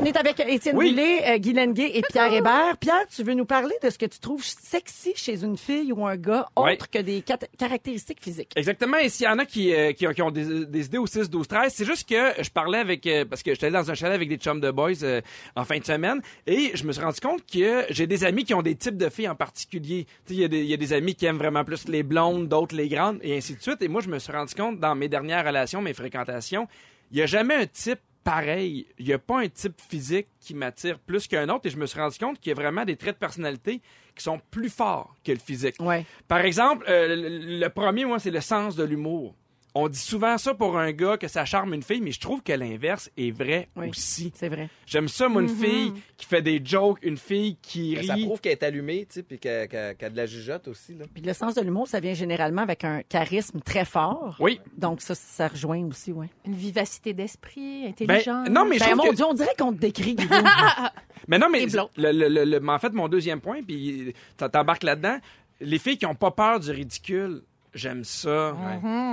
[0.00, 0.90] On est avec Étienne Oui.
[0.90, 2.76] Boulay, euh, Guy Lenguet et Pierre Hébert.
[2.78, 6.06] Pierre, tu veux nous parler de ce que tu trouves sexy chez une fille ou
[6.06, 8.52] un gars, autre que des cat- caractéristiques physiques?
[8.56, 8.96] Exactement.
[8.96, 11.06] Et s'il y en a qui, euh, qui, ont, qui ont des, des idées au
[11.06, 13.06] 6, 12, 13, c'est juste que je parlais avec...
[13.06, 15.20] euh, parce que j'étais allé dans un chalet avec des chums de boys euh,
[15.56, 18.54] en fin de semaine et je me suis rendu compte que j'ai des amis qui
[18.54, 20.06] ont des types de filles en particulier.
[20.26, 21.86] Tu sais, il y, a des- il y a des amis qui aiment vraiment plus
[21.88, 23.82] les blondes, d'autres les grandes et ainsi de suite.
[23.82, 26.66] Et moi, je me suis rendu compte dans mes dernières relations, mes fréquentations,
[27.12, 28.86] il n'y a jamais un type pareil.
[28.98, 31.86] Il n'y a pas un type physique qui m'attire plus qu'un autre et je me
[31.86, 33.80] suis rendu compte qu'il y a vraiment des traits de personnalité
[34.14, 35.76] qui sont plus forts que le physique.
[35.80, 36.04] Ouais.
[36.28, 39.34] Par exemple, euh, le, le premier, moi, c'est le sens de l'humour.
[39.74, 42.42] On dit souvent ça pour un gars que ça charme une fille, mais je trouve
[42.42, 43.88] que l'inverse est vrai Oui.
[43.90, 44.32] aussi.
[44.34, 44.68] C'est vrai.
[44.84, 48.24] J'aime ça, moi, une fille qui fait des jokes, une fille qui Mais Ça rit.
[48.24, 51.04] prouve qu'elle est allumée, tu sais, puis qu'elle a de la jugeote aussi, là.
[51.14, 54.36] Puis le sens de l'humour, ça vient généralement avec un charisme très fort.
[54.40, 54.58] Oui.
[54.76, 56.28] Donc ça, ça rejoint aussi, ouais.
[56.46, 58.48] Une vivacité d'esprit, Ben, intelligente.
[58.50, 60.16] non, mais je Ben, trouve mon que- Dieu, on dirait qu'on te décrit.
[61.28, 64.82] Mais non, mais le, le- le- le- mais en fait, mon deuxième point, puis t'embarques
[64.82, 65.18] là-dedans,
[65.60, 67.42] les filles qui ont pas peur du ridicule,
[67.74, 68.56] j'aime ça.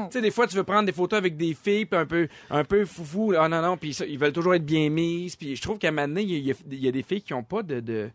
[0.09, 2.27] Tu sais, des fois, tu veux prendre des photos avec des filles, puis un peu,
[2.49, 5.55] un peu foufou, ah non, non, puis ça, ils veulent toujours être bien mises, puis
[5.55, 7.33] je trouve qu'à un moment donné, il y, a- il y a des filles qui
[7.33, 7.79] ont pas de...
[7.79, 8.09] de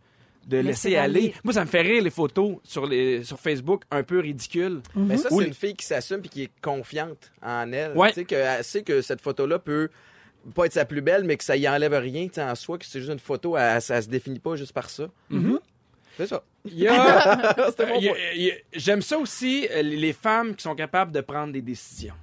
[0.45, 1.21] de laisser Laisser aller.
[1.21, 1.35] aller.
[1.45, 4.81] Moi, ça me fait rire les photos sur, les, sur Facebook un peu ridicules.
[4.97, 7.97] Mais ça, Ou c'est une fille qui s'assume puis qui est confiante en elle.
[7.97, 8.09] Ouais.
[8.09, 9.89] Tu sais, qu'elle sait que cette photo-là peut
[10.53, 12.77] pas être sa plus belle, mais que ça y enlève rien, tu sais, en soi,
[12.77, 15.05] que c'est juste une photo, elle, ça se définit pas juste par ça.
[16.17, 16.43] C'est ça.
[16.65, 18.21] Il y a- C'était mon il y a- point.
[18.35, 21.63] il y a- J'aime ça aussi, euh, les femmes qui sont capables de prendre des
[21.63, 22.15] décisions.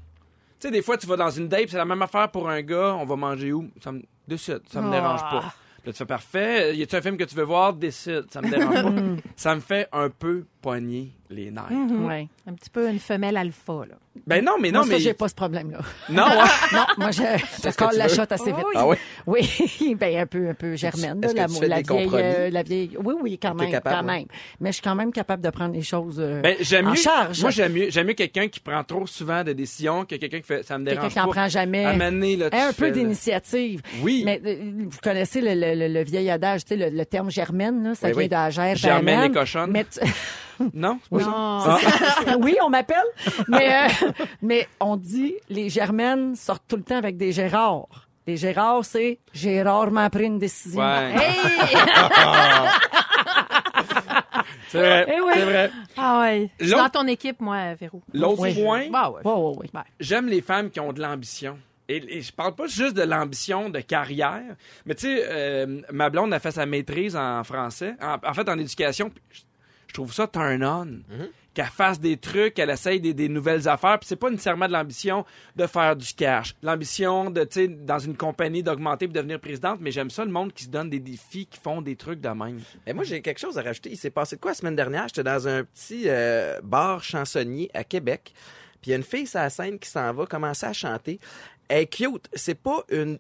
[0.60, 2.62] Tu sais, des fois, tu vas dans une date, c'est la même affaire pour un
[2.62, 2.96] gars.
[2.96, 3.70] On va manger où?
[3.84, 4.92] Ça me décide, ça me Ah.
[4.92, 5.54] dérange pas.
[5.86, 6.76] Là, tu fais parfait.
[6.76, 7.74] Y a-tu un film que tu veux voir?
[7.74, 9.22] Décide, ça me dérange pas.
[9.38, 11.66] ça me fait un peu pogner les nerfs.
[11.92, 12.28] Ouais.
[12.48, 13.96] Un petit peu une femelle alpha, là.
[14.26, 15.00] Ben non, mais non, Moi, ça, mais.
[15.00, 15.78] j'ai pas ce problème-là.
[16.10, 16.38] Non, ouais.
[16.74, 18.66] Non, moi, je, je colle la shot assez vite.
[18.76, 18.96] Ah oui?
[19.28, 21.24] Oui, ben un peu, un peu germaine.
[21.24, 22.24] Est-ce là, que la, tu fais la des vieille, compromis?
[22.26, 22.98] euh, la vieille.
[23.04, 24.18] Oui, oui, quand même, capable, quand ouais.
[24.20, 24.26] même.
[24.60, 26.96] Mais je suis quand même capable de prendre les choses euh, Ben, j'aime en mieux.
[26.96, 27.42] charge.
[27.42, 30.48] Moi, j'aime mieux, j'aime mieux quelqu'un qui prend trop souvent de décisions que quelqu'un qui
[30.48, 31.86] fait ça me Quelqu'un dérange qui en prend jamais.
[31.86, 33.82] À mener, là, Hein, un peu d'initiative.
[34.02, 34.24] Oui.
[34.26, 34.56] Mais euh,
[34.90, 38.08] vous connaissez le, le- le- le vieil adage, tu sais, le, terme germaine, là, ça
[38.08, 38.28] Oui, vient oui.
[38.28, 39.32] de la Germaine amène.
[39.32, 39.72] et cochonne.
[39.72, 40.00] Mais tu-
[40.74, 41.00] Non?
[41.04, 41.30] c'est pas ça?
[41.30, 41.34] Non.
[41.36, 41.78] Ah.
[42.40, 42.98] oui, on m'appelle.
[43.48, 43.88] Mais, euh,
[44.42, 48.08] mais on dit les germaines sortent tout le temps avec des Gérards.
[48.28, 50.82] Les Gérards, c'est j'ai rarement pris une décision.
[50.82, 51.16] Ouais.
[51.16, 51.40] Hey!
[54.68, 55.06] C'est vrai.
[55.16, 55.32] Eh oui.
[55.34, 55.72] C'est vrai.
[55.98, 56.50] ah ouais.
[56.60, 58.02] Je suis L'autre- dans ton équipe, moi, Véro.
[58.14, 58.54] L'autre Oui.
[58.54, 59.22] point, Bah ouais.
[59.26, 59.70] Ouais, ouais, ouais.
[59.74, 61.58] Ben, j'aime les femmes qui ont de l'ambition.
[61.88, 64.44] Et, et je parle pas juste de l'ambition de carrière,
[64.86, 68.48] mais tu sais, euh, ma blonde a fait sa maîtrise en français, en, en fait
[68.48, 69.10] en éducation.
[69.90, 71.02] Je, trouve ça turn on.
[71.54, 74.00] Qu'elle fasse des trucs, qu'elle essaye des, des nouvelles affaires.
[74.00, 75.26] Puis c'est pas nécessairement de l'ambition
[75.56, 79.80] de faire du cash, l'ambition de, tu sais, dans une compagnie d'augmenter puis devenir présidente.
[79.82, 82.30] Mais j'aime ça le monde qui se donne des défis, qui font des trucs de
[82.30, 82.62] même.
[82.86, 83.90] Et moi, j'ai quelque chose à rajouter.
[83.92, 85.08] Il s'est passé de quoi la semaine dernière?
[85.08, 88.32] J'étais dans un petit euh, bar chansonnier à Québec.
[88.82, 91.20] Puis il y a une fille sur la scène qui s'en va commencer à chanter.
[91.68, 92.30] Elle est cute.
[92.34, 93.20] C'est pas une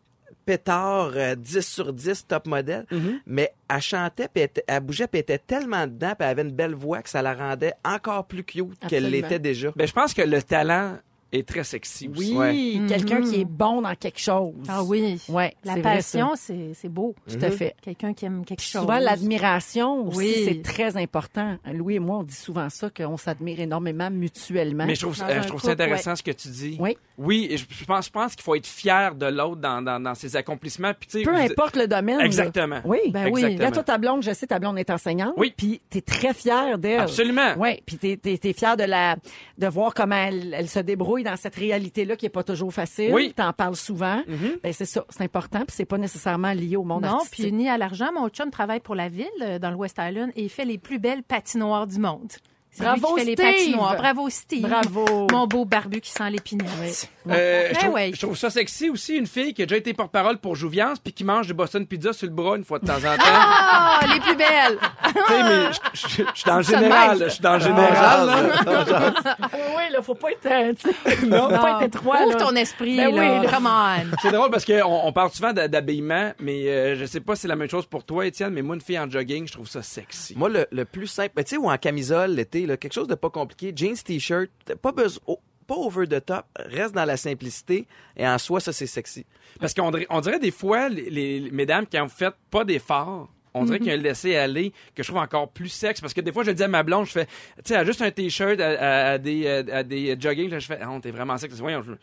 [0.49, 2.87] pétard euh, 10 sur 10 top modèle,
[3.27, 6.55] mais elle chantait, puis elle, bougeait, puis elle était tellement dedans, puis elle avait une
[6.55, 9.71] belle voix que ça la rendait encore plus cute qu'elle l'était déjà.
[9.75, 10.97] Ben, je pense que le talent
[11.31, 12.33] est très sexy aussi.
[12.35, 14.53] Oui, quelqu'un qui est bon dans quelque chose.
[14.67, 15.19] Ah oui.
[15.29, 17.15] Ouais, La passion, c'est c'est beau.
[17.27, 17.75] Tout à fait.
[17.81, 18.81] Quelqu'un qui aime quelque chose.
[18.81, 20.33] Souvent, l'admiration aussi, Oui.
[20.45, 21.57] c'est très important.
[21.71, 24.85] Louis et moi, on dit souvent ça, qu'on s'admire énormément mutuellement.
[24.85, 26.77] Mais je trouve, euh, je trouve ça intéressant ce que tu dis.
[26.79, 26.97] Oui.
[27.17, 29.99] Oui, et je, je pense, je pense qu'il faut être fier de l'autre dans, dans,
[29.99, 30.93] dans ses accomplissements.
[30.99, 32.17] Puis, tu Peu vous- importe le domaine.
[32.19, 32.25] là.
[32.25, 32.79] Exactement.
[32.85, 32.99] Oui.
[33.11, 33.43] Ben oui.
[33.43, 35.33] Regarde, toi, ta blonde, je sais, ta blonde est enseignante.
[35.37, 35.53] Oui.
[35.55, 37.01] Puis t'es très fière d'elle.
[37.01, 37.53] Absolument.
[37.57, 39.17] Oui, puis t'es, t'es, t'es fière de la,
[39.57, 43.13] de voir comment elle, elle se débrouille dans cette réalité-là qui est pas toujours facile.
[43.13, 43.33] Oui.
[43.35, 44.21] T'en parles souvent.
[44.63, 47.45] Ben, c'est ça, c'est important, puis c'est pas nécessairement lié au monde Non, artistique.
[47.45, 48.09] puis ni à l'argent.
[48.13, 50.77] Mon chum travaille pour la ville, euh, dans le West Island, et il fait les
[50.77, 52.31] plus belles patinoires du monde.
[52.77, 53.45] Bravo, qui fait les Steve!
[53.45, 53.95] patinoires.
[53.97, 54.61] Bravo, Steve.
[54.61, 55.27] Bravo.
[55.31, 57.09] Mon beau barbu qui sent l'épinette.
[57.29, 58.11] Euh, je, Ben trouve, ouais.
[58.13, 61.11] je trouve ça sexy aussi, une fille qui a déjà été porte-parole pour Jouviance puis
[61.11, 63.23] qui mange du Boston Pizza sur le bras une fois de temps en temps.
[63.25, 64.77] Ah, les plus belles!
[65.03, 67.23] tu sais, mais je- je je- je suis dans le général.
[67.23, 68.27] Je suis dans le général.
[68.27, 69.13] là.
[69.53, 72.45] oui, là, faut pas être, euh, sais, non, faut pas être étroit, Ouvre là.
[72.45, 73.21] ton esprit, Ben là.
[73.39, 73.51] oui, là.
[73.51, 74.17] Come on.
[74.21, 77.47] C'est drôle parce qu'on on parle souvent d'habillement, mais euh, je sais pas si c'est
[77.47, 79.81] la même chose pour toi, Étienne, mais moi, une fille en jogging, je trouve ça
[79.81, 80.33] sexy.
[80.37, 83.07] Moi, le, le plus simple, ben, tu sais, ou en camisole l'été, là, quelque chose
[83.07, 84.49] de pas compliqué, jeans, t-shirt,
[84.81, 87.85] pas besoin, oh, pas over the top, reste dans la simplicité,
[88.17, 89.25] et en soi, ça, c'est sexy.
[89.59, 92.63] Parce qu'on dirait, on dirait des fois, les, les- les mesdames qui ont fait pas
[92.63, 95.99] d'efforts, on dirait qu'il y a un laisser-aller que je trouve encore plus sexe.
[96.01, 98.01] Parce que des fois, je le dis à ma blonde, je fais, tu sais, juste
[98.01, 101.35] un T-shirt, à, à- à des, à des jogging, là, je fais, ah, t'es vraiment
[101.37, 101.55] sexe.
[101.59, 101.93] Voyons, je-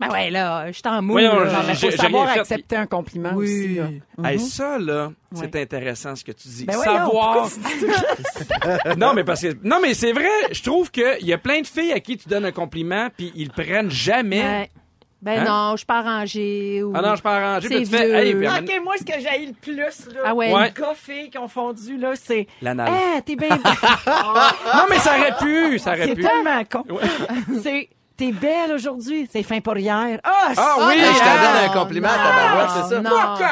[0.00, 1.18] Ben ouais, là, je t'en mou.
[1.18, 3.46] J'ai- faut savoir accepter un compliment Oui.
[3.46, 3.74] aussi,
[4.22, 4.30] là.
[4.30, 5.62] Hey, ça, là, c'est Ouais.
[5.62, 6.64] intéressant ce que tu dis.
[6.66, 7.48] Ben Savoir.
[8.96, 11.66] non, mais parce que, non, mais c'est vrai, je trouve qu'il y a plein de
[11.66, 14.42] filles à qui tu donnes un compliment, puis ils le prennent jamais.
[14.42, 14.70] Ouais.
[15.20, 15.44] Ben Hein?
[15.48, 16.80] non, je suis pas arrangée.
[16.84, 16.92] Ou...
[16.94, 19.14] Ah non, je peux arranger, puis C'est tu fais, hey, puis OK, moi, ce que
[19.20, 19.76] j'ai le plus,
[20.14, 20.46] là, Ah ouais.
[20.46, 22.46] Les gars, filles confondus, là, c'est...
[22.62, 22.88] L'anal.
[22.88, 23.48] Ah, t'es bien...
[24.06, 26.22] Non, mais ça aurait pu, ça aurait c'est pu.
[26.22, 26.84] tellement con.
[27.64, 27.88] c'est...
[28.18, 30.18] T'es belle aujourd'hui, c'est fin pour hier.
[30.24, 33.00] Ah, Ah oui, je te ah, donne un compliment, tabarouette, c'est ça?
[33.00, 33.10] Non.
[33.10, 33.44] Je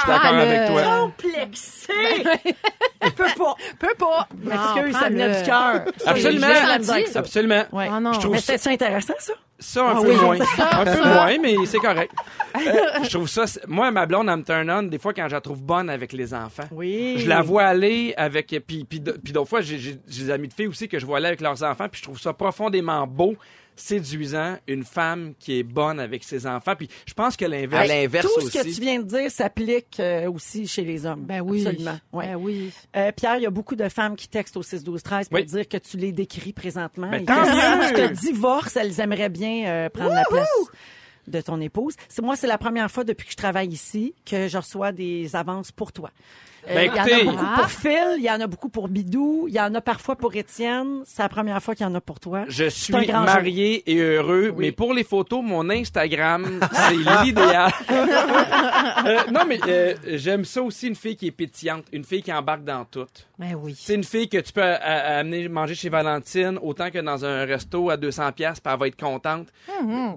[0.00, 0.82] suis d'accord Ah, avec le- toi.
[1.00, 1.92] Complexé!
[3.16, 3.54] Peut pas.
[3.80, 4.28] Peux pas.
[4.44, 5.80] M'excuse, ça venait du cœur.
[6.06, 6.46] Absolument.
[6.46, 7.16] Avec.
[7.16, 7.64] Absolument.
[7.72, 7.88] Ouais.
[7.92, 8.12] Ah non.
[8.12, 9.32] Je trouve Mais ça, c'est intéressant, ça?
[9.58, 10.16] ça un Ah peu oui.
[10.16, 10.36] moins.
[10.56, 12.12] Ça, un peu moins, mais c'est correct.
[12.56, 13.46] Euh, je trouve ça.
[13.46, 15.90] c'est- Moi, ma blonde, elle me turn on des fois quand je la trouve bonne
[15.90, 16.62] avec les enfants.
[16.70, 17.16] Oui.
[17.18, 18.46] Je la vois aller avec.
[18.66, 20.98] Puis, puis, d- puis d'autres fois, j'ai j'ai- j'ai des amis de filles aussi que
[20.98, 23.34] je vois aller avec leurs enfants, puis je trouve ça profondément beau,
[23.76, 26.74] séduisant, une femme qui est bonne avec ses enfants.
[26.76, 28.26] Puis je pense que l'inverse.
[28.34, 31.24] Tout ce que tu viens de dire s'applique euh, aussi chez les hommes.
[31.24, 31.66] Ben oui.
[31.66, 31.98] Absolument.
[32.12, 32.26] Ouais.
[32.28, 32.72] Ben oui.
[32.96, 35.38] Euh, Pierre, il y a beaucoup de femmes qui textent au 6 12 13 pour
[35.38, 35.44] Oui.
[35.44, 37.10] dire que tu les décris présentement.
[37.10, 40.48] Ben, et tant que tu te divorces, elles aimeraient bien euh, prendre la place
[41.28, 41.94] de ton épouse.
[42.08, 45.34] C'est moi, c'est la première fois depuis que je travaille ici que je reçois des
[45.34, 46.10] avances pour toi.
[46.68, 47.56] Euh, Ben, il y en a beaucoup Ah.
[47.60, 50.34] pour Phil, il y en a beaucoup pour Bidou, il y en a parfois pour
[50.34, 51.02] Étienne.
[51.04, 52.44] C'est la première fois qu'il y en a pour toi.
[52.48, 54.66] Je suis marié et heureux, Oui.
[54.66, 57.70] mais pour les photos, mon Instagram, c'est l'idéal.
[59.06, 62.32] Euh, non, mais euh, j'aime ça aussi, une fille qui est pétillante, une fille qui
[62.32, 63.06] embarque dans tout.
[63.38, 63.74] Ben oui.
[63.76, 67.90] C'est une fille que tu peux amener manger chez Valentine autant que dans un resto
[67.90, 69.48] à 200 pièces, puis elle va être contente.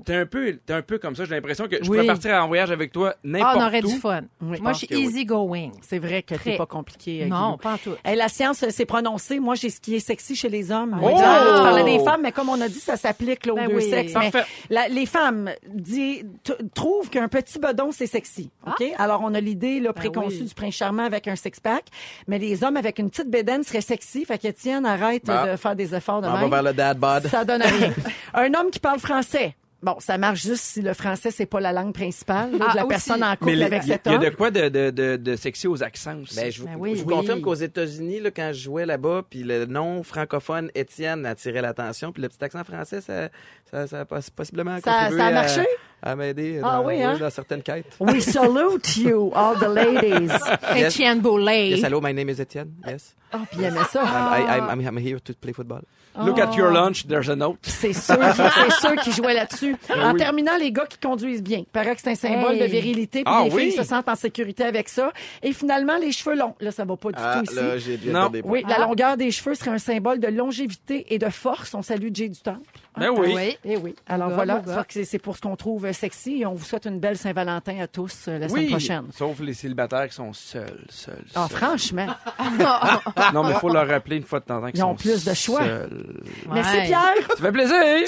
[0.05, 1.25] T'es un peu, t'es un peu comme ça.
[1.25, 1.89] J'ai l'impression que je.
[1.89, 1.97] Oui.
[1.97, 3.87] pourrais partir en voyage avec toi Ah, n'importe on aurait où.
[3.87, 4.21] du fun.
[4.41, 4.59] Oui.
[4.61, 5.71] Moi, je suis easy going.
[5.81, 7.23] C'est vrai que c'est pas compliqué.
[7.23, 7.91] euh, Non, pas en tout.
[8.03, 9.39] Hey, la science euh, s'est prononcée.
[9.39, 10.99] Moi, j'ai ce qui est sexy chez les hommes.
[11.01, 11.07] Oh!
[11.09, 13.67] Là, tu parlais des femmes, mais comme on a dit, ça s'applique là, aux Ben
[13.67, 13.89] deux oui.
[13.89, 14.13] sexes.
[14.19, 14.31] Mais
[14.69, 18.49] la- les femmes dit- t- trouvent qu'un petit bedon, c'est sexy.
[18.67, 18.83] OK?
[18.97, 20.47] Alors, on a l'idée là, préconçue oui.
[20.47, 21.85] du prince charmant avec un six-pack,
[22.27, 24.25] mais les hommes avec une petite bédaine seraient sexy.
[24.25, 25.51] Fait qu'Étienne, arrête Bah.
[25.51, 26.49] de faire des efforts de On va même.
[26.49, 27.27] vers le dad bod.
[27.27, 27.93] Ça donne rien.
[28.33, 29.55] un homme qui parle français.
[29.81, 32.75] Bon, ça marche juste si le français, c'est pas la langue principale là, Ah, de
[32.75, 32.89] la aussi.
[32.89, 34.25] personne en Mais couple les- avec il y, a- cet il y a homme.
[34.25, 36.35] de quoi de, de, de, de sexy aux accents aussi?
[36.35, 36.95] Ben, je vous, Ben oui.
[36.97, 37.15] je vous Oui.
[37.15, 42.11] confirme qu'aux États-Unis, là, quand je jouais là-bas, puis le nom francophone Étienne attirait l'attention,
[42.11, 43.29] puis le petit accent français, ça,
[43.71, 45.65] ça, ça possiblement Ça- contribué ça a à- marché?
[46.01, 47.17] à, m'aider Ah dans, oui, hein?
[47.17, 47.95] dans certaines quêtes.
[48.01, 50.33] We salute you, all the ladies.
[50.75, 50.93] Yes.
[50.93, 51.69] Etienne Boulay.
[51.69, 52.71] Yes, hello, my name is Étienne.
[52.85, 53.15] Yes.
[53.33, 54.03] Oh, puis il aimait ça.
[54.03, 55.83] I'm, I, I'm, I'm here to play football.
[56.17, 57.59] Look at your lunch, there's a note.
[57.61, 59.75] C'est sûr, c'est sûr qu'ils jouaient là-dessus.
[59.95, 60.17] En oui.
[60.19, 61.59] terminant, les gars qui conduisent bien.
[61.59, 62.59] Il paraît que c'est un symbole Hey.
[62.61, 63.61] de virilité, puis Ah les oui?
[63.69, 65.13] filles se sentent en sécurité avec ça.
[65.43, 66.55] Et finalement, les cheveux longs.
[66.59, 67.97] Là, ça va pas du Ah, tout ici.
[68.07, 68.31] là, Non.
[68.43, 68.85] Oui, la Ah.
[68.87, 71.73] longueur des cheveux serait un symbole de longévité et de force.
[71.73, 72.59] On salue Jay du Temple.
[72.97, 73.33] Ben oui.
[73.35, 73.57] Oui.
[73.63, 73.95] Eh oui.
[74.07, 76.41] Alors voilà, c'est- pour ce qu'on trouve sexy.
[76.41, 79.05] Et on vous souhaite une belle Saint-Valentin à tous euh, la semaine Oui, prochaine.
[79.15, 81.57] sauf les célibataires qui sont seuls, seuls, Ah, seuls.
[81.57, 82.07] franchement.
[83.33, 84.89] Non, mais il faut leur rappeler une fois de temps en temps qu'ils Ils ont
[84.89, 85.61] sont plus de choix.
[85.63, 86.21] seuls.
[86.51, 86.77] Merci.
[86.87, 87.27] Pierre.
[87.29, 88.07] Ça fait plaisir!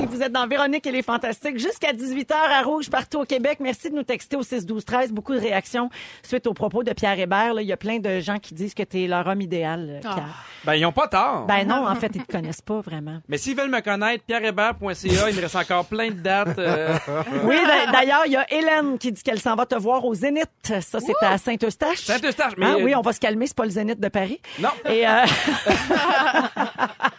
[0.00, 3.58] Et vous êtes dans Véronique et les Fantastiques jusqu'à 18h à Rouge partout au Québec.
[3.60, 5.88] Merci de nous texter au 6 12 13 Beaucoup de réactions
[6.22, 7.54] suite aux propos de Pierre Hébert.
[7.54, 7.62] là.
[7.62, 10.00] Il y a plein de gens qui disent que tu es leur homme idéal, euh,
[10.00, 10.44] Pierre.
[10.64, 11.46] Ben, ils ont pas tort.
[11.46, 13.18] Ben non, en fait, ils te connaissent pas vraiment.
[13.28, 16.58] Mais s'ils veulent me connaître, pierrehébert.ca, il me reste encore plein de dates.
[16.58, 16.96] euh,
[17.44, 20.14] Oui, d'a- d'ailleurs, il y a Hélène qui dit qu'elle s'en va te voir au
[20.14, 20.48] Zénith.
[20.64, 21.98] Ça, c'est à Saint-Eustache.
[22.00, 24.40] Saint-Eustache, mais- Ah oui, on va se calmer, c'est pas le Zénith de Paris.
[24.58, 24.70] Non.
[24.90, 25.24] Et euh,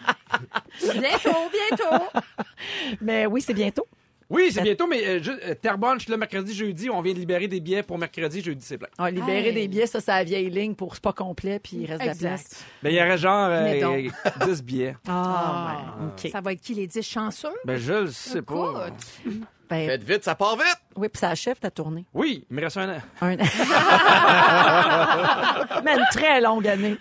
[0.81, 2.05] Bientôt, bientôt.
[3.01, 3.85] mais oui, c'est bientôt.
[4.27, 6.89] Oui, c'est bientôt, mais euh, juste, euh, Terrebonne, je suis là mercredi, jeudi.
[6.89, 8.87] On vient de libérer des billets pour mercredi, jeudi, c'est plein.
[8.97, 9.53] On va libérer Hey.
[9.53, 12.05] des billets, ça, c'est la vieille ligne pour c'est pas complet, puis il reste de
[12.07, 12.29] la Exact.
[12.29, 12.65] place.
[12.81, 14.11] Ben, il y aurait genre euh, Mais donc.
[14.47, 14.95] 10 billets.
[15.07, 16.31] Ah, ouais, OK.
[16.31, 17.49] Ça va être qui les 10 chanceux?
[17.65, 18.87] Ben, je le sais pas.
[18.87, 19.43] Écoute.
[19.69, 20.77] Ben, Faites vite, ça part vite!
[20.97, 22.05] oui, puis ça achève ta tournée.
[22.13, 22.97] Oui, il me reste un an.
[23.21, 23.35] Un...
[25.83, 26.95] Mais une très longue année.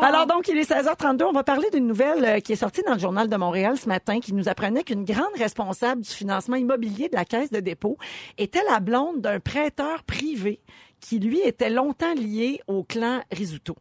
[0.00, 1.24] Alors donc, il est 16h32.
[1.24, 3.88] On va parler d'une nouvelle euh, qui est sortie dans le Journal de Montréal ce
[3.88, 7.98] matin qui nous apprenait qu'une grande responsable du financement immobilier de la Caisse de dépôt
[8.38, 10.60] était la blonde d'un prêteur privé
[11.00, 13.74] qui, lui, était longtemps lié au clan Risuto.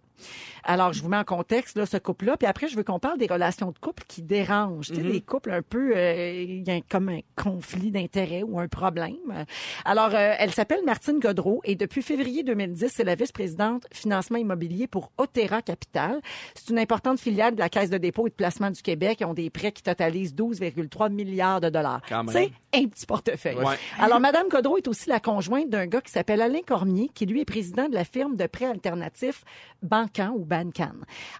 [0.64, 3.18] Alors, je vous mets en contexte là, ce couple-là, puis après, je veux qu'on parle
[3.18, 4.88] des relations de couple qui dérangent.
[4.88, 8.60] Tu sais, des couples un peu, euh, il y a comme un conflit d'intérêts ou
[8.60, 9.46] un problème.
[9.86, 14.88] Alors, euh, elle s'appelle Martine Godreau et depuis février 2010, c'est la vice-présidente financement immobilier
[14.88, 16.22] pour Otera Capital.
[16.56, 19.18] C'est une importante filiale de la Caisse de dépôt et de placement du Québec.
[19.22, 22.02] Ils ont des prêts qui totalisent 12,3 milliards de dollars.
[22.30, 23.58] C'est un petit portefeuille.
[23.58, 23.76] Ouais.
[24.00, 27.42] Alors, Madame Godreau est aussi la conjointe d'un gars qui s'appelle Alain Cormier, qui lui
[27.42, 29.44] est président de la firme de prêts alternatifs
[30.12, 30.92] Bancan ou Bancan.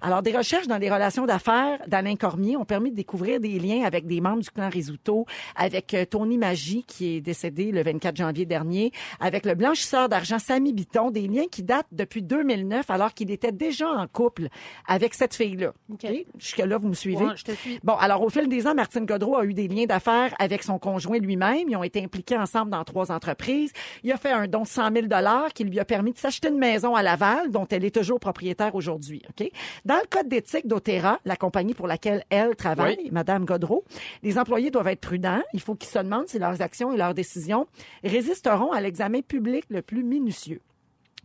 [0.02, 3.84] Alors, des recherches dans les relations d'affaires d'Alain Cormier ont permis de découvrir des liens
[3.84, 8.16] avec des membres du clan Risuto, avec euh, Tony Magie, qui est décédé le 24
[8.16, 13.14] janvier dernier, avec le blanchisseur d'argent Samy Biton, des liens qui datent depuis 2009, alors
[13.14, 14.48] qu'il était déjà en couple
[14.88, 15.74] avec cette fille-là.
[15.92, 16.06] OK.
[16.06, 16.26] OK?
[16.38, 17.26] Jusque-là, vous me suivez?
[17.26, 17.80] Ouais, je te suis.
[17.84, 20.80] Bon, alors au fil des ans, Martine Godreau a eu des liens d'affaires avec son
[20.80, 21.70] conjoint lui-même.
[21.70, 23.72] Ils ont été impliqués ensemble dans trois entreprises.
[24.04, 25.08] Il a fait un don de 100 000
[25.54, 28.61] qui lui a permis de s'acheter une maison à Laval, dont elle est toujours propriétaire
[28.74, 29.22] aujourd'hui.
[29.30, 29.50] Ok?
[29.86, 33.84] Dans le code d'éthique d'Otera, la compagnie pour laquelle elle travaille, Madame Godreau,
[34.24, 35.42] les employés doivent être prudents.
[35.54, 37.68] Il faut qu'ils se demandent si leurs actions et leurs décisions
[38.04, 40.62] résisteront à l'examen public le plus minutieux.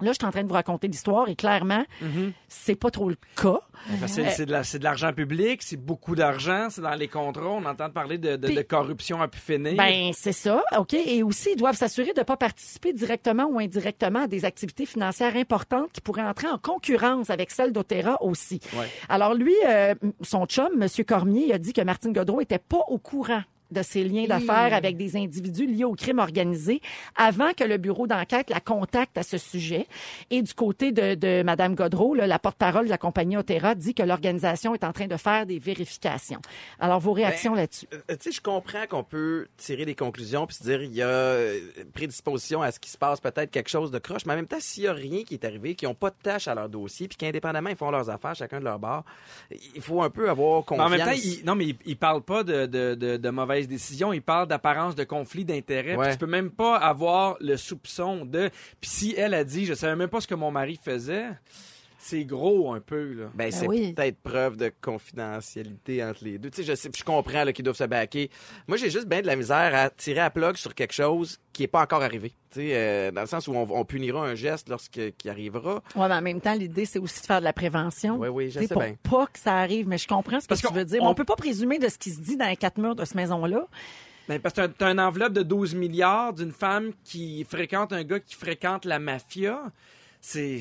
[0.02, 1.84] Là, je suis en train de vous raconter l'histoire et clairement,
[2.48, 3.60] c'est pas trop le cas.
[4.00, 7.46] Que C'est de la- l'argent public, c'est beaucoup d'argent, c'est dans les contrats.
[7.48, 9.74] On entend parler de, de, Puis- de corruption à pu finir.
[9.76, 10.92] Ben, c'est ça, OK?
[10.94, 14.84] Et aussi, ils doivent s'assurer de ne pas participer directement ou indirectement à des activités
[14.86, 18.60] financières importantes qui pourraient entrer en concurrence avec celles d'Otera aussi.
[18.76, 18.88] Ouais.
[19.08, 20.88] Alors, lui, euh, son chum, M.
[21.06, 24.72] Cormier, il a dit que Martine Godreau était pas au courant de ses liens d'affaires
[24.72, 26.80] avec des individus liés au crime organisé
[27.16, 29.86] avant que le bureau d'enquête la contacte à ce sujet.
[30.30, 33.94] Et du côté de, de Mme Godreau, là, la porte-parole de la compagnie Otera dit
[33.94, 36.40] que l'organisation est en train de faire des vérifications.
[36.78, 37.86] Alors, vos réactions là-dessus?
[37.92, 41.02] Euh, tu sais, je comprends qu'on peut tirer des conclusions puis se dire il y
[41.02, 41.60] a euh,
[41.94, 44.60] prédisposition à ce qui se passe peut-être quelque chose de croche, mais en même temps,
[44.60, 47.08] s'il y a rien qui est arrivé, qui n'ont pas de tâche à leur dossier,
[47.08, 49.04] puis qu'indépendamment ils font leurs affaires chacun de leur bord,
[49.74, 50.86] il faut un peu avoir confiance.
[50.86, 53.30] en même temps, il, non, mais il, il parle pas de, de, de, de
[53.64, 54.12] décisions.
[54.12, 55.96] Il parle d'apparence de conflit d'intérêts.
[55.96, 56.12] Ouais.
[56.12, 58.50] Tu peux même pas avoir le soupçon de.
[58.80, 61.28] Puis si elle a dit, je savais même pas ce que mon mari faisait,
[62.08, 63.24] c'est gros un peu là.
[63.34, 63.92] Ben, c'est oui.
[63.92, 66.50] peut-être preuve de confidentialité entre les deux.
[66.50, 68.30] Tu sais, je, sais, je comprends qu'ils doivent se baquer.
[68.68, 71.62] Moi, j'ai juste bien de la misère à tirer à plug sur quelque chose qui
[71.62, 72.30] n'est pas encore arrivé.
[72.50, 75.82] Tu sais, euh, dans le sens où on, on punira un geste lorsque qui arrivera.
[75.94, 78.16] Ouais, mais en même temps, l'idée, c'est aussi de faire de la prévention.
[78.18, 78.94] Oui, oui, je sais, pour bien.
[79.02, 79.88] pas que ça arrive.
[79.88, 81.02] Mais je comprends ce que Parce tu veux dire.
[81.02, 83.04] on- On, peut pas présumer de ce qui se dit dans les quatre murs de
[83.04, 83.66] cette maison-là.
[84.28, 88.02] Ben, parce que t'as- t'as une enveloppe de 12 milliards d'une femme qui fréquente un
[88.04, 89.60] gars qui fréquente la mafia.
[90.20, 90.60] C'est.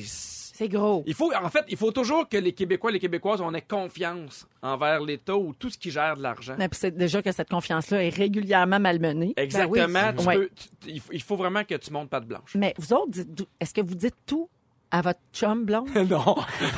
[0.56, 1.02] C'est gros.
[1.06, 3.60] Il faut, en fait, il faut toujours que les Québécois et les Québécoises on ait
[3.60, 6.54] confiance envers l'État ou tout ce qui gère de l'argent.
[6.56, 9.34] Puis c'est déjà que cette confiance-là est régulièrement malmenée.
[9.36, 9.86] Exactement.
[9.88, 10.22] Ben oui.
[10.22, 10.36] Tu Ouais.
[10.36, 12.54] peux- tu- il faut- il faut vraiment que tu montes pas de blanche.
[12.54, 13.18] Mais vous autres,
[13.60, 14.48] est-ce que vous dites tout
[14.90, 15.88] à votre chum blonde?
[16.10, 16.36] non.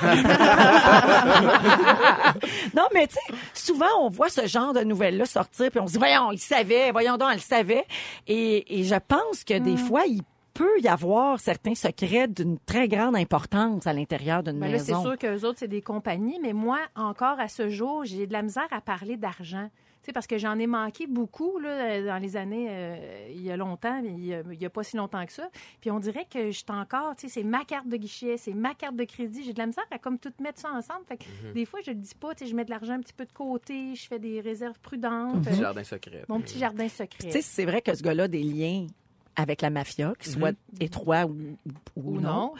[2.74, 5.92] Non, mais tu sais, souvent, on voit ce genre de nouvelles-là sortir, puis on se
[5.92, 7.84] dit, voyons, il savait, voyons donc, elle savait.
[8.26, 9.62] Et, et je pense que Mm.
[9.62, 10.22] des fois, il
[10.58, 14.90] peut y avoir certains secrets d'une très grande importance à l'intérieur d'une Ben là, c'est
[14.92, 15.02] maison.
[15.04, 18.42] sûr qu'eux autres, c'est des compagnies, mais moi, encore à ce jour, j'ai de la
[18.42, 19.68] misère à parler d'argent.
[20.02, 23.50] Tu sais, parce que j'en ai manqué beaucoup là, dans les années, euh, il y
[23.50, 25.48] a longtemps, mais il n'y a, pas si longtemps que ça.
[25.80, 28.54] Puis on dirait que je suis encore, tu sais, c'est ma carte de guichet, c'est
[28.54, 29.42] ma carte de crédit.
[29.44, 31.04] J'ai de la misère à comme tout mettre ça ensemble.
[31.08, 31.52] Fait que Mhm.
[31.52, 33.26] des fois, je le dis pas, tu sais, je mets de l'argent un petit peu
[33.26, 35.42] de côté, je fais des réserves prudentes.
[35.44, 36.24] Petit euh, jardin secret.
[36.28, 37.18] Mon petit jardin secret.
[37.20, 38.86] Tu sais, c'est vrai que ce gars-là a des liens
[39.38, 41.56] avec la mafia, qu'ils soient étroits ou,
[41.96, 42.28] ou, Ou non.
[42.32, 42.52] non.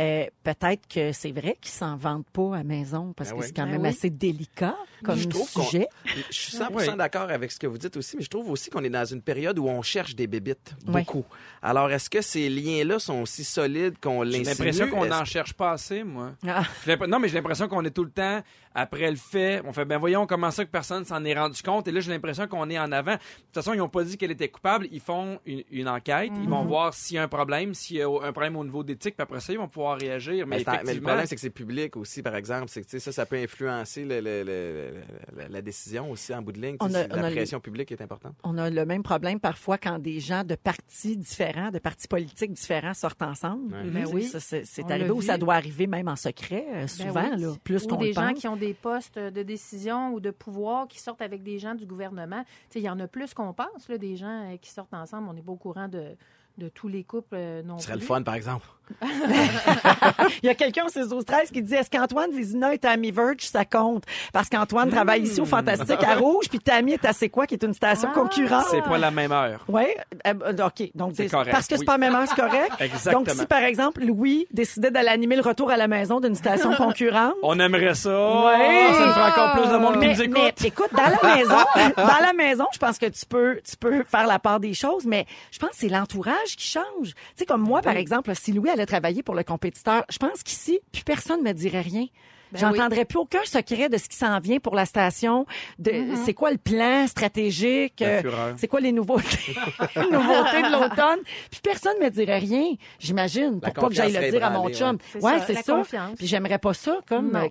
[0.00, 3.40] Euh, Peut-être que c'est vrai qu'ils s'en vendent pas à la maison parce Ben que
[3.42, 3.46] oui.
[3.46, 3.88] c'est quand Ben même oui.
[3.88, 5.86] assez délicat comme Je sujet.
[6.04, 6.96] Je suis 100% Oui.
[6.96, 9.22] d'accord avec ce que vous dites aussi, mais je trouve aussi qu'on est dans une
[9.22, 11.02] période où on cherche des bébites, Oui.
[11.04, 11.24] beaucoup.
[11.62, 14.44] Alors, est-ce que ces liens-là sont aussi solides qu'on J'ai l'insinue?
[14.66, 16.32] l'impression qu'on n'en cherche pas assez, moi.
[16.46, 16.64] Ah.
[16.84, 18.42] J'ai Non, mais j'ai l'impression qu'on est tout le temps
[18.74, 19.62] après le fait.
[19.64, 21.86] On fait, ben voyons comment ça que personne s'en est rendu compte.
[21.88, 23.12] Et là, j'ai l'impression qu'on est en avant.
[23.14, 24.88] De toute façon, ils n'ont pas dit qu'elle était coupable.
[24.90, 26.30] Ils font une, une enquête.
[26.34, 26.48] Ils Mhm.
[26.50, 29.14] vont voir s'il y a un problème, s'il y a un problème au niveau d'éthique.
[29.16, 30.46] Puis après ça, ils vont pouvoir réagir.
[30.46, 32.66] Mais, le problème, c'est que c'est public aussi, par exemple.
[32.68, 36.42] C'est que ça, ça peut influencer le- le- le- le- la, la décision aussi en
[36.42, 36.76] bout de ligne.
[36.80, 38.34] On a- on la a pression publique est importante.
[38.44, 42.52] On a le même problème parfois quand des gens de partis différents, de partis politiques
[42.52, 43.72] différents sortent ensemble.
[43.74, 43.84] Ouais.
[43.84, 44.30] Ben Ça, oui.
[44.64, 47.40] C'est arrivé ou ça doit arriver même en secret, euh, Ben souvent, oui.
[47.42, 50.88] là, plus qu'on des le gens qui ont des postes de décision ou de pouvoir
[50.88, 52.44] qui sortent avec des gens du gouvernement.
[52.74, 55.28] Il y en a plus qu'on pense, là, des gens euh, qui sortent ensemble.
[55.28, 56.16] On n'est pas au courant de,
[56.56, 58.66] de tous les couples euh, non Ce serait le fun, par exemple.
[60.42, 62.90] Il y a quelqu'un au 6 12 13 qui dit est-ce qu'Antoine Vézina est à
[62.90, 67.04] Ami Verge ça compte parce qu'Antoine travaille ici au Fantastique à Rouge puis Tammy est
[67.04, 68.14] à C'est quoi qui est une station Ah!
[68.18, 68.66] concurrente?
[68.70, 69.64] c'est pas la même heure.
[69.68, 69.84] Oui,
[70.26, 70.90] OK.
[70.94, 71.86] Donc, C'est correct, parce que c'est oui.
[71.86, 72.72] pas la même heure, c'est correct.
[72.80, 73.24] Exactement.
[73.24, 76.72] Donc, si par exemple, Louis décidait d'aller animer le retour à la maison d'une station
[76.76, 78.10] concurrente, On aimerait ça.
[78.10, 78.88] Ouais.
[78.94, 80.38] Ça nous ferait encore plus de monde qui mais, nous écoute.
[80.38, 81.56] mais écoute, dans la maison,
[81.96, 85.04] dans la maison, je pense que tu peux, tu peux faire la part des choses,
[85.06, 86.84] mais je pense que c'est l'entourage qui change.
[87.14, 90.42] Tu sais, comme moi, par exemple, si Louis allait travailler pour le compétiteur, je pense
[90.42, 92.06] qu'ici, plus personne ne me dirait rien.
[92.52, 95.44] Ben J'entendrais plus aucun secret de ce qui s'en vient pour la station.
[95.80, 95.90] De
[96.24, 98.54] c'est quoi le plan stratégique euh.
[98.58, 99.56] C'est quoi les nouveautés,
[99.96, 101.18] les nouveautés de l'automne?
[101.50, 102.74] Puis personne me dirait rien.
[103.00, 104.98] J'imagine pour pas que j'aille le dire à mon chum?
[105.16, 105.20] ouais.
[105.22, 106.10] Ouais, C'est ça, ça.
[106.16, 107.48] Puis j'aimerais pas ça comme euh,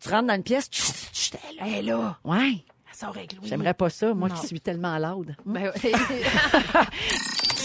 [0.00, 2.16] tu rentres dans une pièce, chut, chut, elle est là.
[2.24, 2.64] Ouais.
[2.92, 3.46] Ça aurait Louis.
[3.48, 4.34] J'aimerais pas ça, moi Non.
[4.36, 5.36] qui suis tellement loud.
[5.44, 5.70] Ben.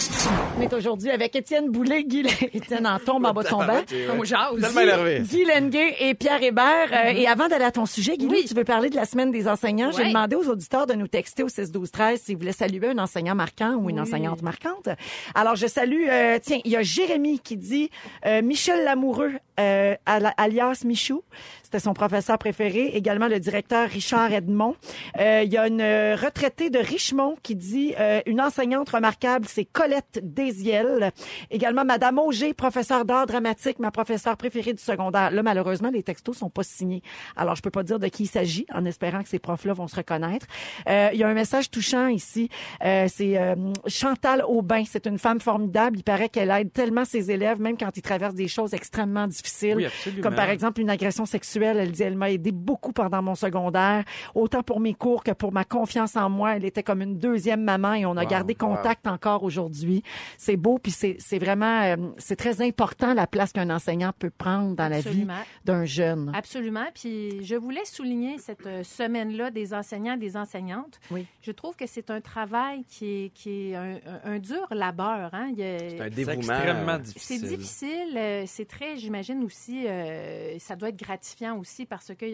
[0.57, 2.19] On est aujourd'hui avec Étienne Boulay, Guy
[2.53, 3.81] Étienne en tombe en bas de son banc.
[3.89, 6.89] Guy Lenguet et Pierre Hébert.
[6.93, 8.45] Euh, Et avant d'aller à ton sujet, Guy, Oui.
[8.47, 9.91] tu veux parler de la semaine des enseignants.
[9.91, 12.97] J'ai demandé aux auditeurs de nous texter au 6 12 13 s'ils voulaient saluer un
[12.99, 14.01] enseignant marquant ou une Oui.
[14.01, 14.89] enseignante marquante.
[15.35, 17.89] Alors, je salue, euh, tiens, il y a Jérémy qui dit
[18.25, 21.23] euh, Michel Lamoureux, euh, al- alias Michou.
[21.71, 22.87] C'était son professeur préféré.
[22.95, 24.75] Également le directeur Richard Edmond.
[25.17, 29.45] Euh, il y a une euh, retraitée de Richemont qui dit euh, une enseignante remarquable,
[29.47, 31.13] c'est Colette Désiel.
[31.49, 35.31] Également Madame Auger, professeure d'art dramatique, ma professeure préférée du secondaire.
[35.31, 37.03] Là, malheureusement, les textos sont pas signés.
[37.37, 39.87] Alors, je peux pas dire de qui il s'agit, en espérant que ces profs-là vont
[39.87, 40.47] se reconnaître.
[40.89, 42.49] Euh, il y a un message touchant ici.
[42.83, 43.55] Euh, c'est euh,
[43.87, 44.83] Chantal Aubin.
[44.85, 45.99] C'est une femme formidable.
[45.99, 49.75] Il paraît qu'elle aide tellement ses élèves, même quand ils traversent des choses extrêmement difficiles,
[49.77, 53.35] Oui, comme par exemple une agression sexuelle Elle dit, elle m'a aidé beaucoup pendant mon
[53.35, 54.03] secondaire,
[54.35, 56.55] autant pour mes cours que pour ma confiance en moi.
[56.55, 60.03] Elle était comme une deuxième maman et on a gardé contact encore aujourd'hui.
[60.37, 64.29] C'est beau, puis c'est c'est vraiment, euh, c'est très important la place qu'un enseignant peut
[64.29, 65.25] prendre dans la vie
[65.65, 66.31] d'un jeune.
[66.35, 66.85] Absolument.
[66.93, 70.99] Puis je voulais souligner cette euh, semaine-là des enseignants et des enseignantes.
[71.09, 71.25] Oui.
[71.41, 75.29] Je trouve que c'est un travail qui est, qui est un, dur labeur.
[75.33, 75.51] Hein.
[75.57, 76.37] C'est un C'est dévouement.
[76.37, 77.39] extrêmement euh, difficile.
[77.39, 78.43] C'est difficile.
[78.47, 82.25] C'est très, j'imagine aussi, euh, ça doit être gratifiant aussi parce que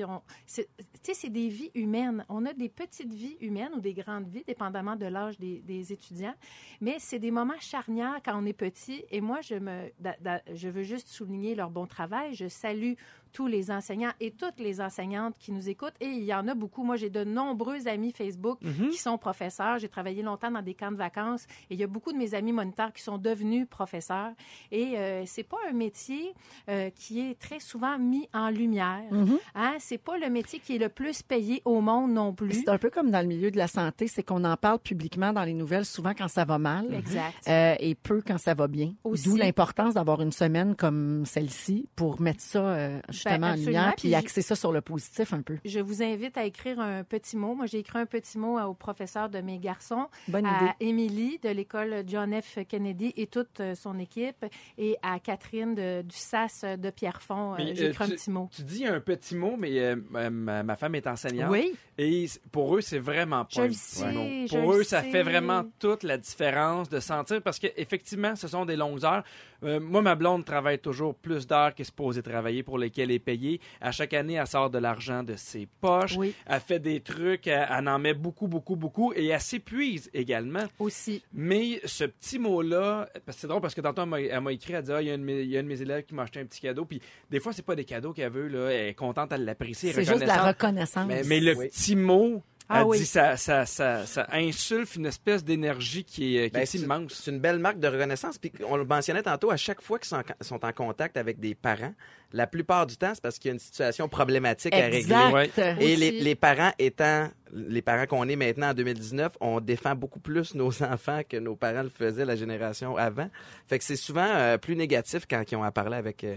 [0.46, 0.70] c'est-
[1.30, 2.26] des vies humaines.
[2.30, 6.36] On a des petites vies humaines ou des grandes vies, dépendamment de l'âge des, étudiants.
[6.82, 9.06] Mais c'est des moments charnières quand on est petit.
[9.10, 9.92] Et moi, je me,
[10.54, 12.34] je veux juste souligner leur bon travail.
[12.34, 12.94] Je salue
[13.32, 15.94] tous les enseignants et toutes les enseignantes qui nous écoutent.
[16.00, 16.84] Et il y en a beaucoup.
[16.84, 18.60] Moi, j'ai de nombreux amis Facebook
[18.92, 19.78] qui sont professeurs.
[19.80, 22.34] J'ai travaillé longtemps dans des camps de vacances et il y a beaucoup de mes
[22.34, 24.32] amis moniteurs qui sont devenus professeurs.
[24.72, 26.34] Et euh, c'est pas un métier
[26.70, 29.04] euh, qui est très souvent mis en lumière.
[29.56, 29.76] Hein?
[29.80, 32.54] C'est pas le métier qui est le plus payé au monde non plus.
[32.54, 35.34] C'est un peu comme dans le milieu de la santé, c'est qu'on en parle publiquement
[35.34, 36.94] dans les nouvelles souvent quand ça va mal.
[36.94, 37.48] Exact.
[37.48, 38.94] euh, et peu quand ça va bien.
[39.06, 43.68] D'où l'importance d'avoir une semaine comme celle-ci pour mettre ça euh, justement en Ben, absolument.
[43.72, 45.58] lumière Puis puis je- axer ça sur le positif un peu.
[45.66, 47.54] Je vous invite à écrire un petit mot.
[47.56, 51.50] Moi, j'ai écrit un petit mot au professeur de mes garçons, Bonne à Émilie de
[51.50, 52.60] l'école John F.
[52.68, 54.46] Kennedy et toute euh, son équipe,
[54.78, 57.54] et à Catherine de- du SAS de Pierrefonds.
[57.54, 58.50] Euh, Mais, j'ai euh, écrit un tu- petit mot.
[58.56, 59.96] Tu dis un petit mot, mais euh,
[60.30, 61.52] ma, femme est enseignante.
[61.52, 61.74] Oui.
[61.98, 64.48] Et pour eux, c'est vraiment pas Je un le petit sais, mot.
[64.62, 65.10] Pour eux, ça sais.
[65.12, 69.24] fait vraiment toute la différence de sentir parce qu'effectivement, ce sont des longues heures.
[69.64, 73.16] Euh, moi, ma blonde travaille toujours plus d'heures qu'elle est supposée travailler pour lesquelles elle
[73.16, 73.60] est payée.
[73.82, 76.16] À chaque année, elle sort de l'argent de ses poches.
[76.18, 76.34] Oui.
[76.46, 80.64] Elle fait des trucs, elle, elle en met beaucoup, beaucoup, beaucoup et elle s'épuise également.
[80.80, 81.24] Aussi.
[81.34, 84.84] Mais ce petit mot-là, parce que c'est drôle parce que tantôt, elle m'a- écrit, elle
[84.84, 86.04] dit, ah, il y, a un de mes- il y a un de mes élèves
[86.04, 86.86] qui m'a acheté un petit cadeau.
[86.86, 87.02] Puis
[87.32, 88.70] des fois, c'est pas des cadeaux qu'elle veut, là.
[88.72, 91.08] Elle est contente, elle l'apprécie, C'est juste de la reconnaissance.
[91.08, 91.68] Mais- Mais le Oui.
[91.70, 92.98] petit mot, Ah elle oui.
[93.00, 96.80] dit, ça, ça, ça, ça insulfe une espèce d'énergie qui est, qui Ben, est c'est-
[96.80, 97.14] immense.
[97.14, 98.38] C'est une belle marque de reconnaissance.
[98.38, 101.40] Puis on le mentionnait tantôt, à chaque fois qu'ils sont, en- sont en contact avec
[101.40, 101.94] des parents,
[102.34, 105.00] la plupart du temps, c'est parce qu'il y a une situation problématique à régler.
[105.00, 105.34] Exact.
[105.34, 105.76] Ouais.
[105.80, 110.20] Et les, les parents étant les parents qu'on est maintenant en 2019, on défend beaucoup
[110.20, 113.30] plus nos enfants que nos parents le faisaient la génération avant.
[113.68, 116.36] Fait que c'est souvent euh, plus négatif quand ils ont à parler avec, euh,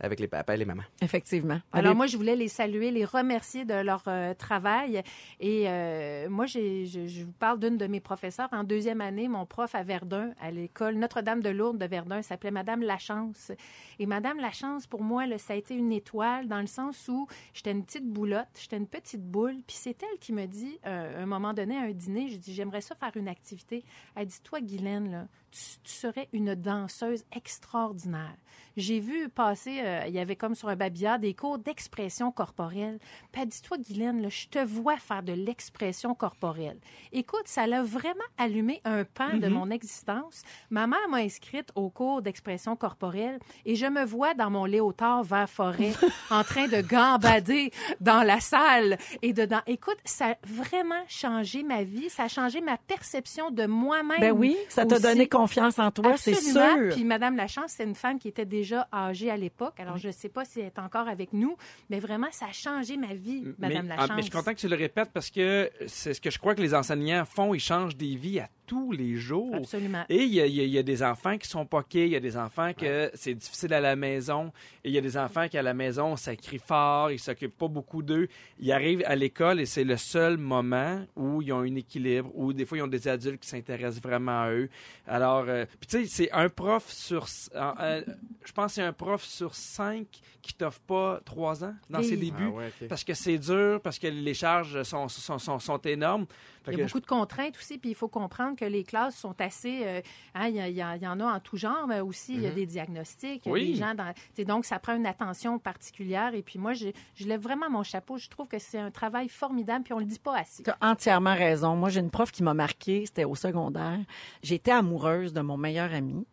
[0.00, 0.82] avec les papas et les mamans.
[1.02, 1.60] Effectivement.
[1.72, 5.02] Alors Allez, moi, je voulais les saluer, les remercier de leur euh, travail.
[5.40, 8.48] Et euh, moi, je, je vous parle d'une de mes professeurs.
[8.52, 12.50] En deuxième année, mon prof à Verdun, à l'école Notre-Dame de Lourdes de Verdun, s'appelait
[12.50, 13.52] Madame Lachance.
[13.98, 17.72] Et Madame Lachance, pour moi, ça a été une étoile dans le sens où j'étais
[17.72, 19.56] une petite boulotte, j'étais une petite boule.
[19.66, 22.36] Puis c'est elle qui me dit, euh, à un moment donné, à un dîner, je
[22.36, 23.84] dis, j'aimerais ça faire une activité.
[24.14, 28.36] Elle dit, toi, Guylaine, tu serais une danseuse extraordinaire.
[28.76, 32.98] J'ai vu passer, euh, il y avait comme sur un babillard des cours d'expression corporelle.
[33.32, 36.76] Puis elle dit, toi, Guylaine, là, je te vois faire de l'expression corporelle.
[37.10, 40.42] Écoute, ça l'a vraiment allumé un pan de mon existence.
[40.68, 45.22] Ma mère m'a inscrite au cours d'expression corporelle et je me vois dans mon léotard
[45.22, 45.92] vert forêt
[46.30, 47.70] en train de gambader
[48.00, 49.60] dans la salle et dedans.
[49.66, 52.10] Écoute, ça a vraiment changé ma vie.
[52.10, 54.20] Ça a changé ma perception de moi-même.
[54.20, 56.90] Ben oui, ça t'a donné confiance en toi, c'est sûr.
[56.90, 59.78] Puis Madame Lachance, c'est une femme qui était déjà âgée à l'époque.
[59.78, 61.56] Alors, je ne sais pas si elle est encore avec nous,
[61.90, 64.58] mais vraiment, ça a changé ma vie, Madame mais, ah, mais je suis content que
[64.58, 67.54] tu le répètes parce que c'est ce que je crois que les enseignants font.
[67.54, 69.54] Ils changent des vies à tous les jours.
[69.54, 70.04] Absolument.
[70.08, 72.06] Et il y, a- il y a- il y a des enfants qui sont poqués,
[72.06, 74.52] il y a des enfants que c'est difficile à la maison,
[74.84, 77.56] et il y a des enfants qui à la maison ça crie fort, ils s'occupent
[77.56, 78.28] pas beaucoup d'eux.
[78.58, 82.52] Ils arrivent à l'école et c'est le seul moment où ils ont un équilibre, où
[82.52, 84.68] des fois ils ont des adultes qui s'intéressent vraiment à eux.
[85.06, 88.02] Alors, euh, puis tu sais, c'est un prof sur, euh, euh,
[88.44, 90.06] je pense que c'est un prof sur cinq
[90.42, 92.48] qui t'offre pas trois ans dans ses débuts.
[92.48, 92.70] Ah ouais.
[92.88, 96.26] Parce que c'est dur, parce que les charges sont, sont, sont, sont énormes.
[96.64, 99.16] Fait Il y a beaucoup de contraintes aussi, puis il faut comprendre que les classes
[99.16, 99.82] sont assez.
[99.84, 100.00] euh,
[100.34, 103.42] hein, il, y en a en tout genre, mais aussi il y a des diagnostics,
[103.44, 103.72] il y a Oui.
[103.72, 104.12] des gens dans.
[104.44, 106.34] Donc, ça prend une attention particulière.
[106.34, 108.16] Et puis moi, je, je lève vraiment mon chapeau.
[108.18, 110.62] Je trouve que c'est un travail formidable, puis on le dit pas assez.
[110.62, 111.76] Tu as entièrement raison.
[111.76, 113.98] Moi, j'ai une prof qui m'a marqué, c'était au secondaire.
[114.42, 116.26] J'étais amoureuse de mon meilleur ami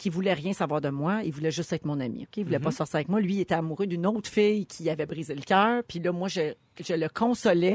[0.00, 2.22] qui voulait rien savoir de moi, il voulait juste être mon ami.
[2.22, 2.38] ok?
[2.38, 3.20] Il voulait pas sortir avec moi.
[3.20, 5.82] Lui, il était amoureux d'une autre fille qui avait brisé le cœur.
[5.86, 7.74] Puis là, moi, je, je le consolais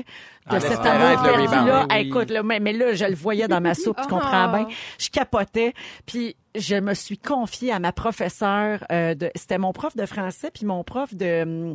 [0.49, 1.86] de Ah, cet amour perdu-là.
[1.88, 2.07] Ah, Oui.
[2.07, 4.67] Écoute, là, mais, mais là, je le voyais dans ma soupe, tu comprends bien.
[4.97, 5.73] Je capotais.
[6.07, 10.51] Puis je me suis confiée à ma professeure euh, de c'était mon prof de français
[10.53, 11.74] puis mon prof de hum,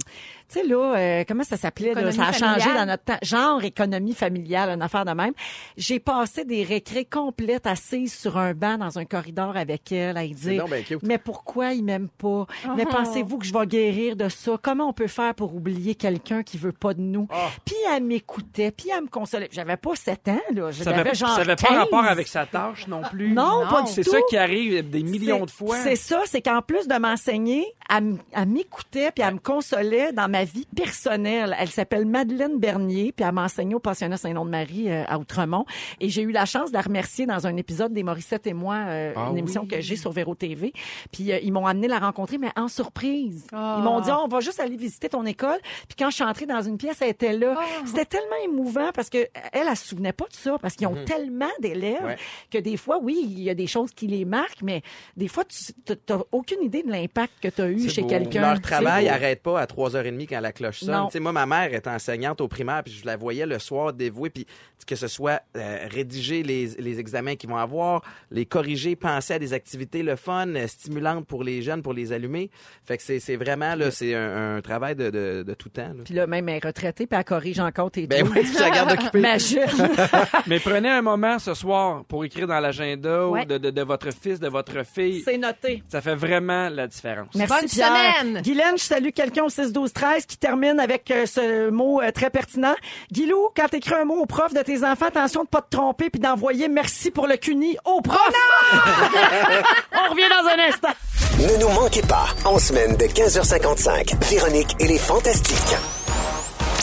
[0.49, 2.11] tu sais là euh, comment ça s'appelait là?
[2.13, 5.33] Ça a changé dans notre temps genre économie familiale une affaire de même
[5.77, 10.25] j'ai passé des récrés complètes assises sur un banc dans un corridor avec elle à
[10.25, 11.03] y dire donc bien cute.
[11.03, 12.47] mais pourquoi il m'aime pas?
[12.77, 12.93] Mais Oh.
[12.93, 14.53] pensez-vous que je vais guérir de ça?
[14.63, 17.29] Comment on peut faire pour oublier quelqu'un qui veut pas de nous?
[17.65, 21.15] Puis elle m'écoutait puis elle me consolait j'avais pas 7 ans là Ça j'avais n'avait
[21.15, 21.79] genre ça avait pas 15.
[21.79, 23.33] rapport avec sa tâche non plus.
[23.33, 24.11] Non, pas du C'est tout.
[24.11, 25.77] ça qui arrive des millions C'est- de fois.
[25.79, 28.17] C'est ça, c'est qu'en plus de m'enseigner, elle,
[28.47, 31.55] m'écoutait puis elle me consolait dans ma vie personnelle.
[31.59, 35.65] Elle s'appelle Madeleine Bernier puis elle m'a enseigné au pensionnat Saint-Nom-de-Marie euh, à Outremont
[36.01, 38.77] et j'ai eu la chance de la remercier dans un épisode des Morissette et moi,
[38.87, 40.73] euh, Ah une émission que j'ai sur Véro TV.
[41.13, 43.47] Puis euh, ils m'ont amené la rencontrer mais en surprise.
[43.53, 43.77] Ah.
[43.79, 45.59] Ils m'ont dit Oh, on va juste aller visiter ton école.
[45.89, 47.57] Puis quand je suis entrée dans une pièce, elle était là.
[47.85, 49.19] C'était tellement émouvant parce que
[49.53, 52.17] elle, elle se souvenait pas de ça parce qu'ils ont tellement d'élèves Ouais.
[52.51, 54.83] que des fois, oui, il y a des choses qui les marquent, mais
[55.17, 58.41] des fois, tu n'as aucune idée de l'impact que tu as eu chez quelqu'un.
[58.43, 61.09] Leur travail n'arrête pas à 3h30 quand la cloche sonne.
[61.21, 64.47] Moi, ma mère était enseignante au primaire, puis je la voyais le soir dévouée, puis
[64.87, 69.39] que ce soit euh, rédiger les, les examens qu'ils vont avoir, les corriger, penser à
[69.39, 72.51] des activités le fun, euh, stimulantes pour les jeunes, pour les allumer.
[72.85, 75.89] Fait que c'est c'est vraiment, là, c'est un, un travail de, de, de tout temps.
[75.95, 76.03] là.
[76.05, 78.71] Puis là, même elle est retraitée, puis elle corrige encore tes Ben oui, je la
[78.71, 79.21] garde occupée.
[80.47, 83.43] Mais prenez un moment ce soir pour écrire dans l'agenda Ouais.
[83.43, 85.23] ou de, de- de votre fils, de votre fille.
[85.25, 85.83] C'est noté.
[85.91, 87.35] Ça fait vraiment la différence.
[87.35, 87.89] Merci, Bonne Pierre.
[88.21, 88.43] semaine.
[88.43, 92.75] Guylaine, je salue quelqu'un au 6-12-13 qui termine avec euh, ce mot euh, très pertinent.
[93.13, 96.11] Guilou, quand t'écris un mot au prof de tes enfants, attention de pas te tromper
[96.11, 98.19] puis d'envoyer merci pour le CUNY au prof.
[98.73, 100.95] On revient dans un instant.
[101.39, 105.77] Ne nous manquez pas, en semaine de 15h55, Véronique et les Fantastiques.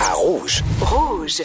[0.01, 0.63] À Rouge.
[0.81, 1.41] Rouge.